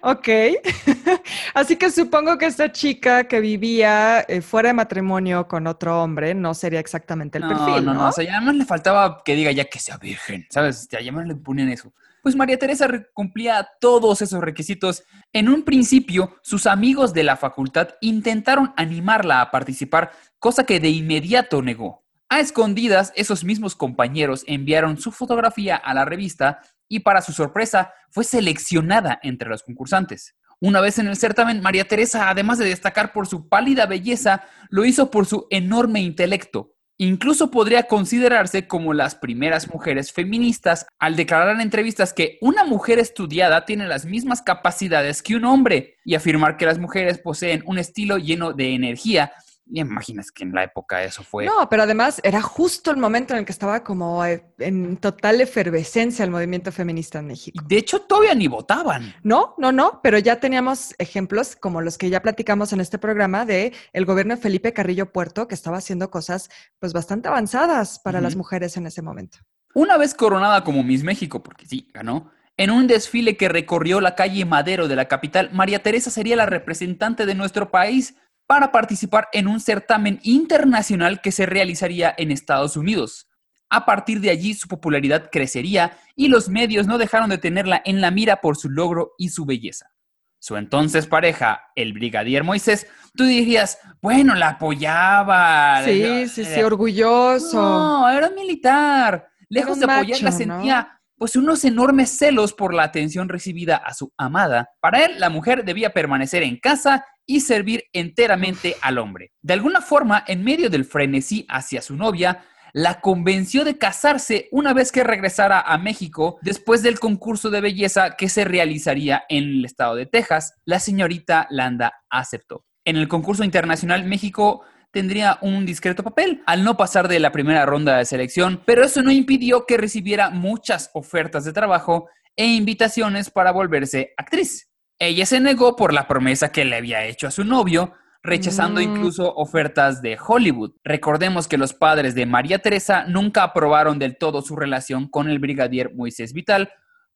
Ok, 0.02 0.28
así 1.54 1.76
que 1.76 1.90
supongo 1.90 2.38
que 2.38 2.46
esta 2.46 2.72
chica 2.72 3.24
que 3.24 3.40
vivía 3.40 4.20
eh, 4.20 4.40
fuera 4.40 4.70
de 4.70 4.74
matrimonio 4.74 5.46
con 5.46 5.66
otro 5.66 6.02
hombre 6.02 6.34
no 6.34 6.54
sería 6.54 6.80
exactamente 6.80 7.38
el 7.38 7.46
perfil. 7.46 7.84
No, 7.84 7.92
no, 7.92 7.94
no, 7.94 8.08
o 8.08 8.12
sea, 8.12 8.24
ya 8.24 8.36
además 8.36 8.56
le 8.56 8.64
faltaba 8.64 9.22
que 9.24 9.34
diga 9.34 9.52
ya 9.52 9.64
que 9.64 9.78
sea 9.78 9.98
virgen, 9.98 10.46
¿sabes? 10.50 10.88
Ya 10.88 10.98
además 10.98 11.26
le 11.26 11.36
ponen 11.36 11.68
eso 11.68 11.92
pues 12.22 12.36
María 12.36 12.58
Teresa 12.58 12.88
cumplía 13.14 13.68
todos 13.80 14.22
esos 14.22 14.40
requisitos. 14.40 15.04
En 15.32 15.48
un 15.48 15.62
principio, 15.62 16.36
sus 16.42 16.66
amigos 16.66 17.14
de 17.14 17.24
la 17.24 17.36
facultad 17.36 17.90
intentaron 18.00 18.72
animarla 18.76 19.40
a 19.40 19.50
participar, 19.50 20.12
cosa 20.38 20.64
que 20.64 20.80
de 20.80 20.90
inmediato 20.90 21.62
negó. 21.62 22.04
A 22.28 22.40
escondidas, 22.40 23.12
esos 23.16 23.42
mismos 23.42 23.74
compañeros 23.74 24.44
enviaron 24.46 24.98
su 24.98 25.10
fotografía 25.10 25.76
a 25.76 25.94
la 25.94 26.04
revista 26.04 26.60
y 26.90 27.00
para 27.00 27.22
su 27.22 27.32
sorpresa 27.32 27.94
fue 28.10 28.24
seleccionada 28.24 29.18
entre 29.22 29.48
los 29.48 29.62
concursantes. 29.62 30.34
Una 30.60 30.82
vez 30.82 30.98
en 30.98 31.06
el 31.06 31.16
certamen, 31.16 31.62
María 31.62 31.88
Teresa, 31.88 32.28
además 32.28 32.58
de 32.58 32.66
destacar 32.66 33.14
por 33.14 33.26
su 33.26 33.48
pálida 33.48 33.86
belleza, 33.86 34.42
lo 34.68 34.84
hizo 34.84 35.10
por 35.10 35.24
su 35.24 35.46
enorme 35.48 36.02
intelecto. 36.02 36.74
Incluso 36.98 37.50
podría 37.50 37.84
considerarse 37.84 38.66
como 38.66 38.92
las 38.92 39.14
primeras 39.14 39.72
mujeres 39.72 40.12
feministas 40.12 40.86
al 40.98 41.16
declarar 41.16 41.54
en 41.54 41.62
entrevistas 41.62 42.12
que 42.12 42.36
una 42.42 42.64
mujer 42.64 42.98
estudiada 42.98 43.64
tiene 43.64 43.88
las 43.88 44.04
mismas 44.04 44.42
capacidades 44.42 45.22
que 45.22 45.34
un 45.34 45.46
hombre 45.46 45.96
y 46.04 46.14
afirmar 46.14 46.58
que 46.58 46.66
las 46.66 46.78
mujeres 46.78 47.18
poseen 47.18 47.62
un 47.64 47.78
estilo 47.78 48.18
lleno 48.18 48.52
de 48.52 48.74
energía 48.74 49.32
y 49.70 49.80
imaginas 49.80 50.30
que 50.30 50.44
en 50.44 50.52
la 50.52 50.64
época 50.64 51.02
eso 51.02 51.22
fue. 51.22 51.46
No, 51.46 51.68
pero 51.68 51.84
además 51.84 52.20
era 52.24 52.42
justo 52.42 52.90
el 52.90 52.96
momento 52.96 53.34
en 53.34 53.40
el 53.40 53.44
que 53.44 53.52
estaba 53.52 53.84
como 53.84 54.24
eh, 54.24 54.44
en 54.58 54.96
total 54.96 55.40
efervescencia 55.40 56.24
el 56.24 56.30
movimiento 56.30 56.72
feminista 56.72 57.20
en 57.20 57.28
México. 57.28 57.64
De 57.66 57.76
hecho, 57.76 58.00
todavía 58.02 58.34
ni 58.34 58.48
votaban. 58.48 59.14
No, 59.22 59.54
no, 59.58 59.72
no, 59.72 60.00
pero 60.02 60.18
ya 60.18 60.40
teníamos 60.40 60.94
ejemplos 60.98 61.56
como 61.56 61.80
los 61.80 61.98
que 61.98 62.10
ya 62.10 62.20
platicamos 62.20 62.72
en 62.72 62.80
este 62.80 62.98
programa 62.98 63.44
de 63.44 63.72
el 63.92 64.04
gobierno 64.04 64.34
de 64.34 64.40
Felipe 64.40 64.72
Carrillo 64.72 65.12
Puerto, 65.12 65.48
que 65.48 65.54
estaba 65.54 65.78
haciendo 65.78 66.10
cosas 66.10 66.50
pues 66.78 66.92
bastante 66.92 67.28
avanzadas 67.28 67.98
para 67.98 68.20
las 68.20 68.36
mujeres 68.36 68.76
en 68.76 68.86
ese 68.86 69.02
momento. 69.02 69.38
Una 69.74 69.96
vez 69.96 70.14
coronada 70.14 70.64
como 70.64 70.82
Miss 70.82 71.04
México, 71.04 71.42
porque 71.42 71.66
sí, 71.66 71.88
ganó, 71.94 72.32
en 72.56 72.70
un 72.70 72.86
desfile 72.86 73.36
que 73.36 73.48
recorrió 73.48 74.00
la 74.00 74.14
calle 74.14 74.44
Madero 74.44 74.88
de 74.88 74.96
la 74.96 75.08
capital, 75.08 75.50
María 75.52 75.82
Teresa 75.82 76.10
sería 76.10 76.36
la 76.36 76.46
representante 76.46 77.24
de 77.24 77.34
nuestro 77.34 77.70
país 77.70 78.16
para 78.50 78.72
participar 78.72 79.28
en 79.32 79.46
un 79.46 79.60
certamen 79.60 80.18
internacional 80.24 81.20
que 81.20 81.30
se 81.30 81.46
realizaría 81.46 82.12
en 82.18 82.32
Estados 82.32 82.76
Unidos. 82.76 83.28
A 83.68 83.86
partir 83.86 84.20
de 84.20 84.30
allí 84.30 84.54
su 84.54 84.66
popularidad 84.66 85.30
crecería 85.30 85.96
y 86.16 86.26
los 86.26 86.48
medios 86.48 86.88
no 86.88 86.98
dejaron 86.98 87.30
de 87.30 87.38
tenerla 87.38 87.80
en 87.84 88.00
la 88.00 88.10
mira 88.10 88.40
por 88.40 88.56
su 88.56 88.68
logro 88.68 89.12
y 89.18 89.28
su 89.28 89.44
belleza. 89.44 89.92
Su 90.40 90.56
entonces 90.56 91.06
pareja, 91.06 91.60
el 91.76 91.92
brigadier 91.92 92.42
Moisés, 92.42 92.88
tú 93.14 93.22
dirías, 93.22 93.78
bueno, 94.02 94.34
la 94.34 94.48
apoyaba. 94.48 95.84
Sí, 95.84 96.26
sí, 96.26 96.44
sí, 96.44 96.60
orgulloso. 96.60 97.62
No, 97.62 98.10
era 98.10 98.30
militar. 98.30 99.28
Lejos 99.48 99.78
de 99.78 99.84
apoyarla, 99.84 100.32
sentía 100.32 100.99
pues 101.20 101.36
unos 101.36 101.66
enormes 101.66 102.16
celos 102.16 102.54
por 102.54 102.72
la 102.72 102.82
atención 102.82 103.28
recibida 103.28 103.76
a 103.76 103.92
su 103.92 104.10
amada. 104.16 104.70
Para 104.80 105.04
él, 105.04 105.20
la 105.20 105.28
mujer 105.28 105.66
debía 105.66 105.92
permanecer 105.92 106.42
en 106.42 106.56
casa 106.56 107.04
y 107.26 107.40
servir 107.40 107.84
enteramente 107.92 108.76
al 108.80 108.96
hombre. 108.96 109.30
De 109.42 109.52
alguna 109.52 109.82
forma, 109.82 110.24
en 110.26 110.42
medio 110.42 110.70
del 110.70 110.86
frenesí 110.86 111.44
hacia 111.50 111.82
su 111.82 111.94
novia, 111.94 112.42
la 112.72 113.02
convenció 113.02 113.64
de 113.64 113.76
casarse 113.76 114.48
una 114.50 114.72
vez 114.72 114.92
que 114.92 115.04
regresara 115.04 115.60
a 115.60 115.76
México 115.76 116.38
después 116.40 116.82
del 116.82 116.98
concurso 116.98 117.50
de 117.50 117.60
belleza 117.60 118.16
que 118.16 118.30
se 118.30 118.44
realizaría 118.44 119.24
en 119.28 119.44
el 119.44 119.64
estado 119.66 119.96
de 119.96 120.06
Texas. 120.06 120.54
La 120.64 120.80
señorita 120.80 121.46
Landa 121.50 121.92
aceptó. 122.08 122.64
En 122.86 122.96
el 122.96 123.08
concurso 123.08 123.44
internacional, 123.44 124.06
México 124.06 124.62
tendría 124.92 125.38
un 125.42 125.66
discreto 125.66 126.02
papel 126.02 126.42
al 126.46 126.64
no 126.64 126.76
pasar 126.76 127.08
de 127.08 127.20
la 127.20 127.32
primera 127.32 127.66
ronda 127.66 127.98
de 127.98 128.04
selección, 128.04 128.62
pero 128.64 128.84
eso 128.84 129.02
no 129.02 129.10
impidió 129.10 129.66
que 129.66 129.76
recibiera 129.76 130.30
muchas 130.30 130.90
ofertas 130.94 131.44
de 131.44 131.52
trabajo 131.52 132.08
e 132.36 132.46
invitaciones 132.46 133.30
para 133.30 133.52
volverse 133.52 134.12
actriz. 134.16 134.70
Ella 134.98 135.26
se 135.26 135.40
negó 135.40 135.76
por 135.76 135.92
la 135.92 136.06
promesa 136.06 136.52
que 136.52 136.64
le 136.64 136.76
había 136.76 137.04
hecho 137.06 137.26
a 137.26 137.30
su 137.30 137.44
novio, 137.44 137.94
rechazando 138.22 138.80
mm. 138.80 138.84
incluso 138.84 139.34
ofertas 139.34 140.02
de 140.02 140.18
Hollywood. 140.18 140.72
Recordemos 140.84 141.48
que 141.48 141.56
los 141.56 141.72
padres 141.72 142.14
de 142.14 142.26
María 142.26 142.58
Teresa 142.58 143.04
nunca 143.06 143.42
aprobaron 143.42 143.98
del 143.98 144.18
todo 144.18 144.42
su 144.42 144.56
relación 144.56 145.08
con 145.08 145.30
el 145.30 145.38
brigadier 145.38 145.94
Moisés 145.94 146.32
Vital, 146.32 146.70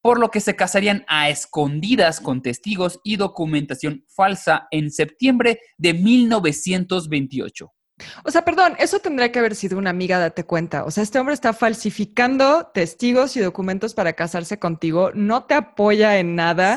por 0.04 0.20
lo 0.20 0.30
que 0.30 0.40
se 0.40 0.54
casarían 0.54 1.02
a 1.08 1.30
escondidas 1.30 2.20
con 2.20 2.42
testigos 2.42 3.00
y 3.04 3.16
documentación 3.16 4.04
falsa 4.14 4.68
en 4.70 4.90
septiembre 4.90 5.61
de 5.78 5.94
1928. 5.94 7.73
O 8.23 8.30
sea, 8.30 8.44
perdón, 8.44 8.75
eso 8.78 8.99
tendría 8.99 9.32
que 9.32 9.38
haber 9.38 9.54
sido 9.54 9.78
una 9.78 9.88
amiga, 9.88 10.18
date 10.18 10.44
cuenta. 10.44 10.84
O 10.84 10.90
sea, 10.90 11.02
este 11.02 11.18
hombre 11.18 11.32
está 11.32 11.54
falsificando 11.54 12.66
testigos 12.75 13.34
y 13.38 13.40
documentos 13.40 13.94
para 13.94 14.12
casarse 14.12 14.58
contigo, 14.58 15.11
no 15.14 15.44
te 15.44 15.54
apoya 15.54 16.18
en 16.18 16.34
nada. 16.34 16.76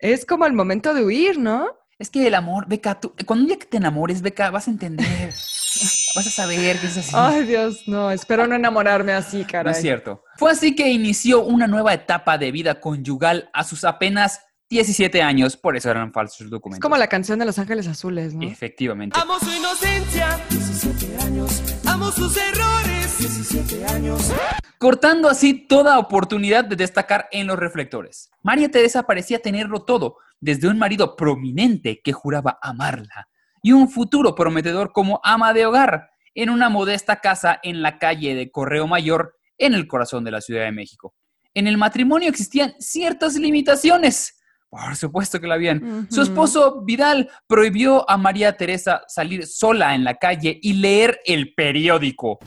Es 0.00 0.26
como 0.26 0.44
el 0.44 0.52
momento 0.52 0.94
de 0.94 1.04
huir, 1.04 1.38
¿no? 1.38 1.68
Es 2.00 2.10
que 2.10 2.26
el 2.26 2.34
amor, 2.34 2.66
Beca, 2.66 2.98
tú, 2.98 3.14
cuando 3.24 3.44
un 3.44 3.48
día 3.50 3.58
que 3.60 3.66
te 3.66 3.76
enamores, 3.76 4.20
Beca, 4.20 4.50
vas 4.50 4.66
a 4.66 4.72
entender. 4.72 5.32
Vas 6.14 6.26
a 6.28 6.30
saber 6.30 6.78
que 6.78 6.86
es 6.86 6.96
así. 6.96 7.10
Ay, 7.12 7.44
Dios, 7.44 7.88
no, 7.88 8.10
espero 8.10 8.46
no 8.46 8.54
enamorarme 8.54 9.12
así, 9.12 9.44
caray. 9.44 9.72
No 9.72 9.76
es 9.76 9.82
cierto. 9.82 10.22
Fue 10.36 10.52
así 10.52 10.76
que 10.76 10.88
inició 10.88 11.42
una 11.42 11.66
nueva 11.66 11.92
etapa 11.92 12.38
de 12.38 12.52
vida 12.52 12.78
conyugal 12.80 13.50
a 13.52 13.64
sus 13.64 13.84
apenas 13.84 14.40
17 14.70 15.22
años, 15.22 15.56
por 15.56 15.76
eso 15.76 15.90
eran 15.90 16.12
falsos 16.12 16.48
documentos. 16.48 16.78
Es 16.78 16.82
como 16.82 16.96
la 16.96 17.08
canción 17.08 17.38
de 17.38 17.44
Los 17.44 17.58
Ángeles 17.58 17.88
Azules, 17.88 18.32
¿no? 18.34 18.46
Efectivamente. 18.46 19.18
Amo 19.20 19.38
su 19.40 19.50
inocencia, 19.50 20.40
17 20.50 21.16
años. 21.24 21.62
Amo 21.84 22.10
sus 22.12 22.36
errores, 22.36 23.18
17 23.18 23.86
años. 23.86 24.32
Cortando 24.78 25.28
así 25.28 25.66
toda 25.66 25.98
oportunidad 25.98 26.64
de 26.64 26.76
destacar 26.76 27.28
en 27.32 27.46
los 27.46 27.58
reflectores. 27.58 28.30
María 28.42 28.70
Teresa 28.70 29.02
parecía 29.04 29.40
tenerlo 29.40 29.82
todo, 29.82 30.18
desde 30.40 30.68
un 30.68 30.78
marido 30.78 31.16
prominente 31.16 32.00
que 32.02 32.12
juraba 32.12 32.58
amarla, 32.62 33.28
y 33.64 33.72
un 33.72 33.88
futuro 33.88 34.34
prometedor 34.34 34.92
como 34.92 35.20
ama 35.24 35.54
de 35.54 35.64
hogar 35.64 36.10
en 36.34 36.50
una 36.50 36.68
modesta 36.68 37.16
casa 37.16 37.58
en 37.62 37.80
la 37.80 37.98
calle 37.98 38.34
de 38.34 38.50
Correo 38.50 38.86
Mayor, 38.86 39.38
en 39.56 39.72
el 39.72 39.88
corazón 39.88 40.22
de 40.22 40.30
la 40.30 40.42
Ciudad 40.42 40.64
de 40.64 40.70
México. 40.70 41.14
En 41.54 41.66
el 41.66 41.78
matrimonio 41.78 42.28
existían 42.28 42.74
ciertas 42.78 43.36
limitaciones. 43.36 44.38
Por 44.68 44.94
supuesto 44.96 45.40
que 45.40 45.46
la 45.46 45.54
habían. 45.54 46.06
Su 46.10 46.20
esposo 46.20 46.82
Vidal 46.84 47.30
prohibió 47.46 48.08
a 48.10 48.18
María 48.18 48.54
Teresa 48.54 49.02
salir 49.08 49.46
sola 49.46 49.94
en 49.94 50.04
la 50.04 50.16
calle 50.16 50.58
y 50.60 50.74
leer 50.74 51.20
el 51.24 51.54
periódico. 51.54 52.40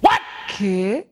¿Qué? 0.55 1.11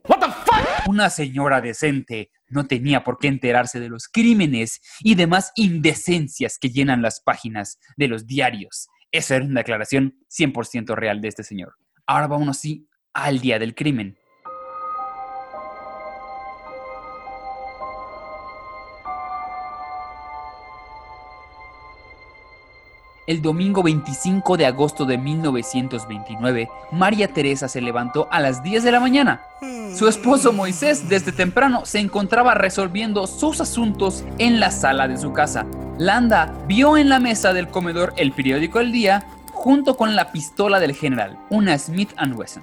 Una 0.86 1.10
señora 1.10 1.60
decente 1.60 2.30
no 2.48 2.68
tenía 2.68 3.02
por 3.02 3.18
qué 3.18 3.26
enterarse 3.26 3.80
de 3.80 3.88
los 3.88 4.06
crímenes 4.06 4.80
y 5.00 5.16
demás 5.16 5.50
indecencias 5.56 6.58
que 6.60 6.70
llenan 6.70 7.02
las 7.02 7.20
páginas 7.20 7.80
de 7.96 8.06
los 8.06 8.24
diarios. 8.24 8.88
Esa 9.12 9.36
era 9.36 9.44
una 9.44 9.60
declaración 9.60 10.18
100% 10.28 10.94
real 10.94 11.20
de 11.20 11.28
este 11.28 11.42
señor. 11.42 11.74
Ahora 12.06 12.26
vámonos 12.26 12.58
sí 12.58 12.88
al 13.12 13.40
día 13.40 13.58
del 13.58 13.74
crimen. 13.74 14.18
El 23.26 23.42
domingo 23.42 23.82
25 23.82 24.56
de 24.56 24.66
agosto 24.66 25.04
de 25.04 25.18
1929, 25.18 26.70
María 26.92 27.26
Teresa 27.26 27.66
se 27.66 27.80
levantó 27.80 28.28
a 28.30 28.38
las 28.38 28.62
10 28.62 28.84
de 28.84 28.92
la 28.92 29.00
mañana. 29.00 29.40
Su 29.96 30.06
esposo 30.06 30.52
Moisés 30.52 31.08
desde 31.08 31.32
temprano 31.32 31.84
se 31.86 31.98
encontraba 31.98 32.54
resolviendo 32.54 33.26
sus 33.26 33.60
asuntos 33.60 34.22
en 34.38 34.60
la 34.60 34.70
sala 34.70 35.08
de 35.08 35.18
su 35.18 35.32
casa. 35.32 35.66
Landa 35.98 36.54
vio 36.68 36.96
en 36.96 37.08
la 37.08 37.18
mesa 37.18 37.52
del 37.52 37.66
comedor 37.66 38.14
el 38.16 38.30
periódico 38.30 38.78
El 38.78 38.92
Día 38.92 39.26
junto 39.50 39.96
con 39.96 40.14
la 40.14 40.30
pistola 40.30 40.78
del 40.78 40.94
general, 40.94 41.36
una 41.50 41.76
Smith 41.78 42.10
Wesson. 42.32 42.62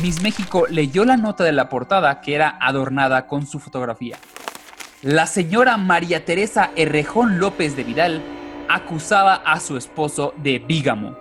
Miss 0.00 0.22
México 0.22 0.64
leyó 0.70 1.04
la 1.04 1.18
nota 1.18 1.44
de 1.44 1.52
la 1.52 1.68
portada 1.68 2.22
que 2.22 2.34
era 2.34 2.56
adornada 2.62 3.26
con 3.26 3.46
su 3.46 3.58
fotografía. 3.58 4.16
La 5.02 5.26
señora 5.26 5.76
María 5.76 6.24
Teresa 6.24 6.70
Errejón 6.76 7.38
López 7.38 7.76
de 7.76 7.84
Vidal 7.84 8.22
acusaba 8.68 9.34
a 9.34 9.60
su 9.60 9.76
esposo 9.76 10.34
de 10.36 10.58
bígamo. 10.58 11.16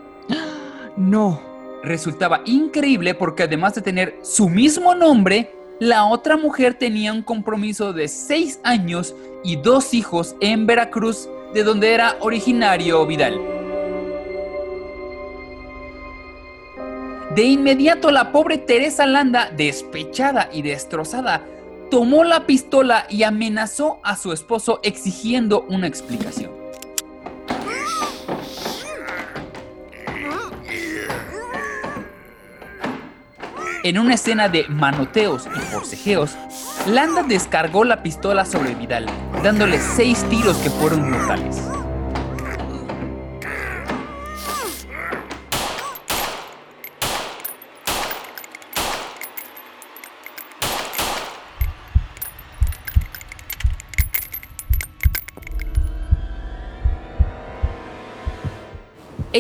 No. 0.97 1.41
Resultaba 1.83 2.41
increíble 2.45 3.13
porque 3.13 3.43
además 3.43 3.75
de 3.75 3.81
tener 3.81 4.17
su 4.21 4.47
mismo 4.47 4.95
nombre, 4.95 5.51
la 5.79 6.05
otra 6.05 6.37
mujer 6.37 6.75
tenía 6.75 7.11
un 7.11 7.21
compromiso 7.21 7.91
de 7.91 8.07
seis 8.07 8.59
años 8.63 9.13
y 9.43 9.57
dos 9.57 9.93
hijos 9.93 10.35
en 10.39 10.65
Veracruz, 10.65 11.27
de 11.53 11.63
donde 11.63 11.93
era 11.93 12.15
originario 12.21 13.05
Vidal. 13.05 13.37
De 17.35 17.43
inmediato 17.43 18.11
la 18.11 18.31
pobre 18.31 18.59
Teresa 18.59 19.05
Landa, 19.05 19.49
despechada 19.49 20.49
y 20.53 20.61
destrozada, 20.61 21.43
tomó 21.91 22.23
la 22.23 22.45
pistola 22.45 23.07
y 23.09 23.23
amenazó 23.23 23.99
a 24.03 24.15
su 24.15 24.31
esposo 24.31 24.79
exigiendo 24.83 25.65
una 25.67 25.87
explicación. 25.87 26.52
En 33.83 33.99
una 33.99 34.13
escena 34.13 34.47
de 34.47 34.65
manoteos 34.69 35.45
y 35.45 35.59
forcejeos, 35.59 36.37
Landa 36.87 37.21
descargó 37.21 37.83
la 37.83 38.01
pistola 38.01 38.45
sobre 38.45 38.75
Vidal, 38.75 39.07
dándole 39.43 39.77
seis 39.77 40.23
tiros 40.29 40.55
que 40.59 40.69
fueron 40.69 41.11
mortales. 41.11 41.61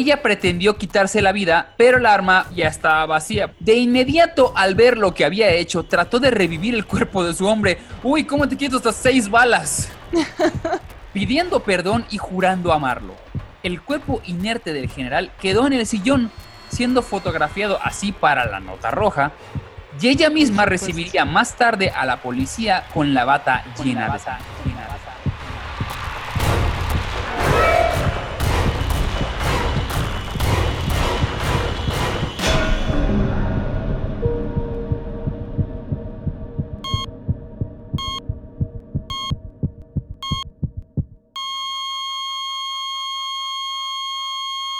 Ella 0.03 0.21
pretendió 0.21 0.75
quitarse 0.75 1.21
la 1.21 1.31
vida, 1.31 1.75
pero 1.77 1.97
el 1.97 2.05
arma 2.05 2.47
ya 2.53 2.67
estaba 2.67 3.05
vacía. 3.05 3.53
De 3.61 3.75
inmediato, 3.75 4.51
al 4.53 4.75
ver 4.75 4.97
lo 4.97 5.13
que 5.13 5.23
había 5.23 5.49
hecho, 5.51 5.83
trató 5.83 6.19
de 6.19 6.29
revivir 6.29 6.75
el 6.75 6.85
cuerpo 6.85 7.23
de 7.23 7.33
su 7.33 7.47
hombre. 7.47 7.77
Uy, 8.03 8.25
¿cómo 8.25 8.45
te 8.49 8.57
quito 8.57 8.75
estas 8.75 8.97
seis 8.97 9.29
balas? 9.29 9.89
Pidiendo 11.13 11.61
perdón 11.61 12.03
y 12.11 12.17
jurando 12.17 12.73
amarlo. 12.73 13.15
El 13.63 13.81
cuerpo 13.81 14.21
inerte 14.25 14.73
del 14.73 14.89
general 14.89 15.31
quedó 15.39 15.67
en 15.67 15.71
el 15.71 15.87
sillón, 15.87 16.31
siendo 16.67 17.01
fotografiado 17.01 17.79
así 17.81 18.11
para 18.11 18.45
la 18.45 18.59
nota 18.59 18.91
roja, 18.91 19.31
y 20.01 20.09
ella 20.09 20.29
misma 20.29 20.65
recibiría 20.65 21.23
más 21.23 21.55
tarde 21.55 21.91
a 21.91 22.05
la 22.05 22.17
policía 22.17 22.87
con 22.93 23.13
la 23.13 23.23
bata 23.23 23.63
llena 23.81 24.11
de 24.11 24.19
sangre. 24.19 24.72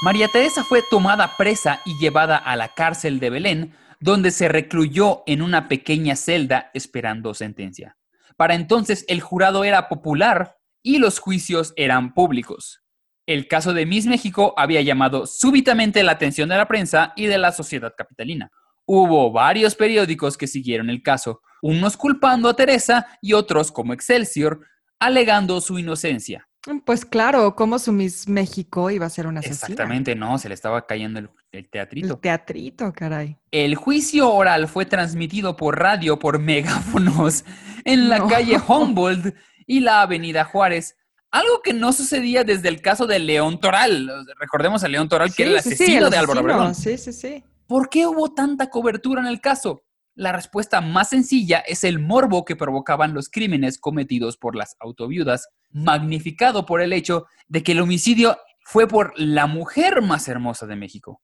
María 0.03 0.27
Teresa 0.27 0.65
fue 0.65 0.83
tomada 0.89 1.37
presa 1.37 1.79
y 1.85 1.97
llevada 1.97 2.35
a 2.35 2.57
la 2.57 2.73
cárcel 2.73 3.21
de 3.21 3.29
Belén, 3.29 3.73
donde 4.01 4.31
se 4.31 4.49
recluyó 4.49 5.23
en 5.27 5.41
una 5.41 5.69
pequeña 5.69 6.17
celda 6.17 6.71
esperando 6.73 7.33
sentencia. 7.33 7.95
Para 8.35 8.55
entonces 8.55 9.05
el 9.07 9.21
jurado 9.21 9.63
era 9.63 9.87
popular 9.87 10.57
y 10.81 10.97
los 10.97 11.19
juicios 11.19 11.71
eran 11.77 12.13
públicos. 12.13 12.81
El 13.25 13.47
caso 13.47 13.71
de 13.71 13.85
Miss 13.85 14.05
México 14.05 14.53
había 14.57 14.81
llamado 14.81 15.25
súbitamente 15.25 16.03
la 16.03 16.11
atención 16.11 16.49
de 16.49 16.57
la 16.57 16.67
prensa 16.67 17.13
y 17.15 17.27
de 17.27 17.37
la 17.37 17.53
sociedad 17.53 17.93
capitalina. 17.97 18.51
Hubo 18.85 19.31
varios 19.31 19.73
periódicos 19.73 20.35
que 20.35 20.47
siguieron 20.47 20.89
el 20.89 21.01
caso, 21.01 21.39
unos 21.61 21.95
culpando 21.95 22.49
a 22.49 22.57
Teresa 22.57 23.07
y 23.21 23.31
otros, 23.31 23.71
como 23.71 23.93
Excelsior, 23.93 24.67
alegando 24.99 25.61
su 25.61 25.79
inocencia. 25.79 26.49
Pues 26.85 27.03
claro, 27.03 27.55
como 27.55 27.77
su 27.77 27.91
Miss 27.91 28.29
México 28.29 28.89
iba 28.89 29.05
a 29.05 29.09
ser 29.09 29.27
una 29.27 29.41
asesina. 29.41 29.67
Exactamente, 29.67 30.15
no, 30.15 30.37
se 30.37 30.47
le 30.47 30.55
estaba 30.55 30.85
cayendo 30.85 31.19
el, 31.51 31.69
teatrito. 31.69 32.13
El 32.13 32.19
teatrito, 32.19 32.93
caray. 32.93 33.37
El 33.51 33.75
juicio 33.75 34.31
oral 34.31 34.69
fue 34.69 34.85
transmitido 34.85 35.57
por 35.57 35.77
radio 35.77 36.17
por 36.19 36.39
megáfonos 36.39 37.43
en 37.83 38.07
la 38.07 38.25
calle 38.27 38.57
Humboldt 38.67 39.35
y 39.67 39.81
la 39.81 40.03
avenida 40.03 40.45
Juárez. 40.45 40.95
Algo 41.31 41.61
que 41.61 41.73
no 41.73 41.91
sucedía 41.91 42.43
desde 42.43 42.69
el 42.69 42.81
caso 42.81 43.07
de 43.07 43.19
León 43.19 43.59
Toral. 43.59 44.09
Recordemos 44.39 44.83
a 44.83 44.87
León 44.87 45.09
Toral, 45.09 45.33
que 45.33 45.43
era 45.43 45.51
el 45.51 45.57
asesino, 45.57 46.09
de 46.09 46.17
Álvaro 46.17 46.41
Obregón. 46.41 46.75
Sí, 46.75 46.97
sí, 46.97 47.11
sí. 47.11 47.43
¿Por 47.67 47.89
qué 47.89 48.05
hubo 48.07 48.33
tanta 48.33 48.69
cobertura 48.69 49.19
en 49.19 49.27
el 49.27 49.41
caso? 49.41 49.83
La 50.15 50.31
respuesta 50.31 50.79
más 50.79 51.09
sencilla 51.09 51.59
es 51.59 51.83
el 51.83 51.99
morbo 51.99 52.45
que 52.45 52.55
provocaban 52.55 53.13
los 53.13 53.29
crímenes 53.29 53.79
cometidos 53.79 54.37
por 54.37 54.55
las 54.55 54.75
autoviudas, 54.79 55.49
magnificado 55.71 56.65
por 56.65 56.81
el 56.81 56.93
hecho 56.93 57.25
de 57.47 57.63
que 57.63 57.71
el 57.71 57.81
homicidio 57.81 58.37
fue 58.63 58.87
por 58.87 59.13
la 59.17 59.47
mujer 59.47 60.01
más 60.01 60.27
hermosa 60.27 60.67
de 60.67 60.75
México. 60.75 61.21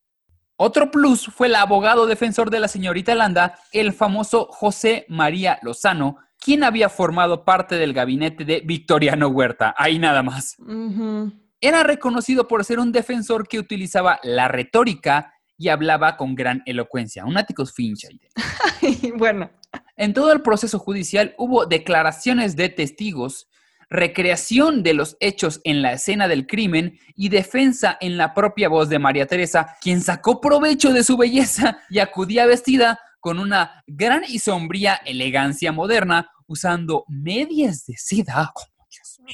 Otro 0.55 0.91
plus 0.91 1.27
fue 1.27 1.47
el 1.47 1.55
abogado 1.55 2.05
defensor 2.05 2.49
de 2.49 2.59
la 2.59 2.67
señorita 2.67 3.15
Landa, 3.15 3.59
el 3.71 3.93
famoso 3.93 4.47
José 4.51 5.05
María 5.07 5.59
Lozano, 5.61 6.17
quien 6.37 6.63
había 6.63 6.89
formado 6.89 7.45
parte 7.45 7.75
del 7.75 7.93
gabinete 7.93 8.43
de 8.43 8.61
Victoriano 8.65 9.27
Huerta. 9.27 9.73
Ahí 9.77 9.99
nada 9.99 10.23
más. 10.23 10.57
Era 11.61 11.83
reconocido 11.83 12.47
por 12.47 12.65
ser 12.65 12.79
un 12.79 12.91
defensor 12.91 13.47
que 13.47 13.59
utilizaba 13.59 14.19
la 14.23 14.47
retórica 14.47 15.33
y 15.59 15.67
hablaba 15.67 16.15
con 16.17 16.33
gran 16.33 16.63
elocuencia. 16.65 17.25
Un 17.25 17.37
Atticus 17.37 17.73
Finch. 17.73 18.07
bueno. 19.17 19.51
En 19.97 20.13
todo 20.13 20.31
el 20.31 20.41
proceso 20.41 20.79
judicial 20.79 21.35
hubo 21.37 21.65
declaraciones 21.65 22.55
de 22.55 22.69
testigos, 22.69 23.49
recreación 23.89 24.81
de 24.81 24.93
los 24.93 25.17
hechos 25.19 25.59
en 25.65 25.81
la 25.81 25.91
escena 25.91 26.29
del 26.29 26.47
crimen 26.47 26.97
y 27.15 27.27
defensa 27.27 27.97
en 27.99 28.15
la 28.15 28.33
propia 28.33 28.69
voz 28.69 28.87
de 28.87 28.99
María 28.99 29.27
Teresa, 29.27 29.75
quien 29.81 29.99
sacó 29.99 30.39
provecho 30.39 30.93
de 30.93 31.03
su 31.03 31.17
belleza 31.17 31.79
y 31.89 31.99
acudía 31.99 32.45
vestida 32.45 32.97
con 33.19 33.37
una 33.37 33.83
gran 33.85 34.23
y 34.25 34.39
sombría 34.39 34.95
elegancia 35.05 35.73
moderna, 35.73 36.31
usando 36.47 37.03
medias 37.09 37.85
de 37.85 37.95
seda. 37.97 38.53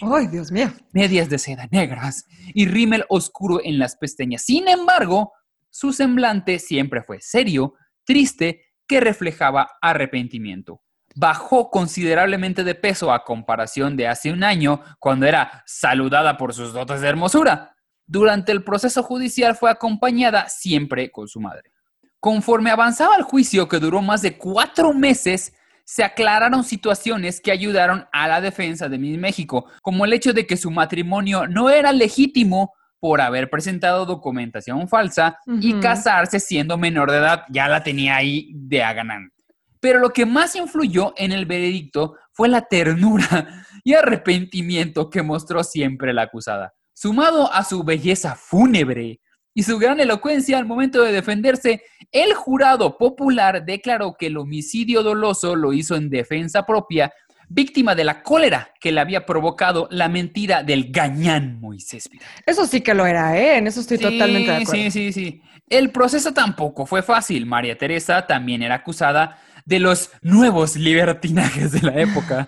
¡Ay, 0.02 0.28
Dios 0.28 0.52
mío! 0.52 0.74
Medias 0.92 1.30
de 1.30 1.38
seda 1.38 1.68
negras 1.72 2.26
y 2.56 2.66
rímel 2.66 3.06
oscuro 3.10 3.62
en 3.64 3.78
las 3.78 3.96
pestañas. 3.96 4.42
Sin 4.42 4.68
embargo, 4.68 5.32
su 5.76 5.92
semblante 5.92 6.58
siempre 6.60 7.04
fue 7.04 7.20
serio, 7.20 7.74
triste, 8.06 8.62
que 8.88 9.02
reflejaba 9.02 9.72
arrepentimiento. 9.82 10.82
Bajó 11.18 11.70
considerablemente 11.70 12.64
de 12.64 12.76
peso 12.76 13.12
a 13.12 13.26
comparación 13.26 13.98
de 13.98 14.08
hace 14.08 14.32
un 14.32 14.46
año, 14.46 14.80
cuando 15.00 15.26
era 15.26 15.64
saludada 15.66 16.38
por 16.38 16.54
sus 16.54 16.72
dotes 16.72 17.02
de 17.02 17.10
hermosura. 17.10 17.76
Durante 18.06 18.54
el 18.54 18.64
proceso 18.64 19.04
judicial 19.04 19.58
fue 19.58 19.70
acompañada 19.70 20.48
siempre 20.48 21.12
con 21.12 21.28
su 21.28 21.42
madre. 21.42 21.74
Conforme 22.22 22.72
avanzaba 22.72 23.18
el 23.18 23.24
juicio, 23.24 23.68
que 23.68 23.80
duró 23.80 24.02
más 24.02 24.22
de 24.22 24.38
cuatro 24.38 24.94
meses, 24.94 25.54
se 25.84 26.06
aclararon 26.06 26.64
situaciones 26.64 27.42
que 27.42 27.52
ayudaron 27.52 28.08
a 28.14 28.30
la 28.30 28.40
defensa 28.40 28.88
de 28.88 28.98
México, 28.98 29.66
como 29.82 30.06
el 30.06 30.14
hecho 30.14 30.32
de 30.32 30.48
que 30.48 30.56
su 30.56 30.72
matrimonio 30.72 31.48
no 31.50 31.70
era 31.70 31.92
legítimo 31.92 32.72
por 33.06 33.22
haber 33.22 33.52
presentado 33.52 34.04
documentación 34.04 34.90
falsa 34.90 35.38
y 35.62 35.80
casarse 35.80 36.40
siendo 36.40 36.76
menor 36.76 37.12
de 37.12 37.18
edad. 37.18 37.44
Ya 37.52 37.68
la 37.68 37.84
tenía 37.84 38.16
ahí 38.16 38.50
de 38.56 38.82
a. 38.82 39.32
Pero 39.80 40.00
lo 40.00 40.10
que 40.10 40.26
más 40.26 40.56
influyó 40.56 41.14
en 41.16 41.32
el 41.32 41.46
veredicto 41.46 42.16
fue 42.32 42.50
la 42.50 42.62
ternura 42.62 43.64
y 43.84 43.94
arrepentimiento 43.94 45.12
que 45.12 45.22
mostró 45.22 45.64
siempre 45.64 46.14
la 46.14 46.24
acusada, 46.24 46.74
sumado 46.96 47.54
a 47.54 47.64
su 47.64 47.84
belleza 47.84 48.34
fúnebre 48.34 49.20
y 49.54 49.62
su 49.62 49.78
gran 49.78 50.00
elocuencia 50.00 50.58
al 50.58 50.66
momento 50.66 51.04
de 51.04 51.12
defenderse, 51.12 51.84
el 52.12 52.34
jurado 52.34 52.98
popular 52.98 53.64
declaró 53.66 54.16
que 54.18 54.28
el 54.28 54.38
homicidio 54.38 55.04
doloso 55.04 55.56
lo 55.56 55.74
hizo 55.74 55.96
en 55.96 56.10
defensa 56.10 56.66
propia, 56.66 57.14
víctima 57.50 57.96
de 57.96 58.04
la 58.04 58.24
cólera 58.24 58.70
que 58.80 58.92
le 58.92 59.02
había 59.02 59.26
provocado 59.26 59.88
la 59.92 60.10
mentira 60.10 60.64
del 60.64 60.92
gañán 60.92 61.60
Moisés. 61.60 62.10
Eso 62.46 62.66
sí 62.66 62.82
que 62.82 62.94
lo 62.94 63.06
era, 63.06 63.38
¿eh? 63.38 63.58
En 63.58 63.68
eso 63.68 63.80
estoy 63.80 63.98
totalmente 63.98 64.52
de 64.52 64.58
acuerdo. 64.58 64.84
Sí, 64.84 64.92
sí, 64.92 65.14
sí. 65.14 65.42
El 65.70 65.92
proceso 65.92 66.34
tampoco 66.34 66.86
fue 66.86 67.02
fácil. 67.02 67.46
María 67.46 67.78
Teresa 67.78 68.26
también 68.28 68.62
era 68.62 68.76
acusada 68.76 69.40
de 69.66 69.80
los 69.80 70.12
nuevos 70.22 70.76
libertinajes 70.76 71.72
de 71.72 71.82
la 71.82 72.00
época. 72.00 72.48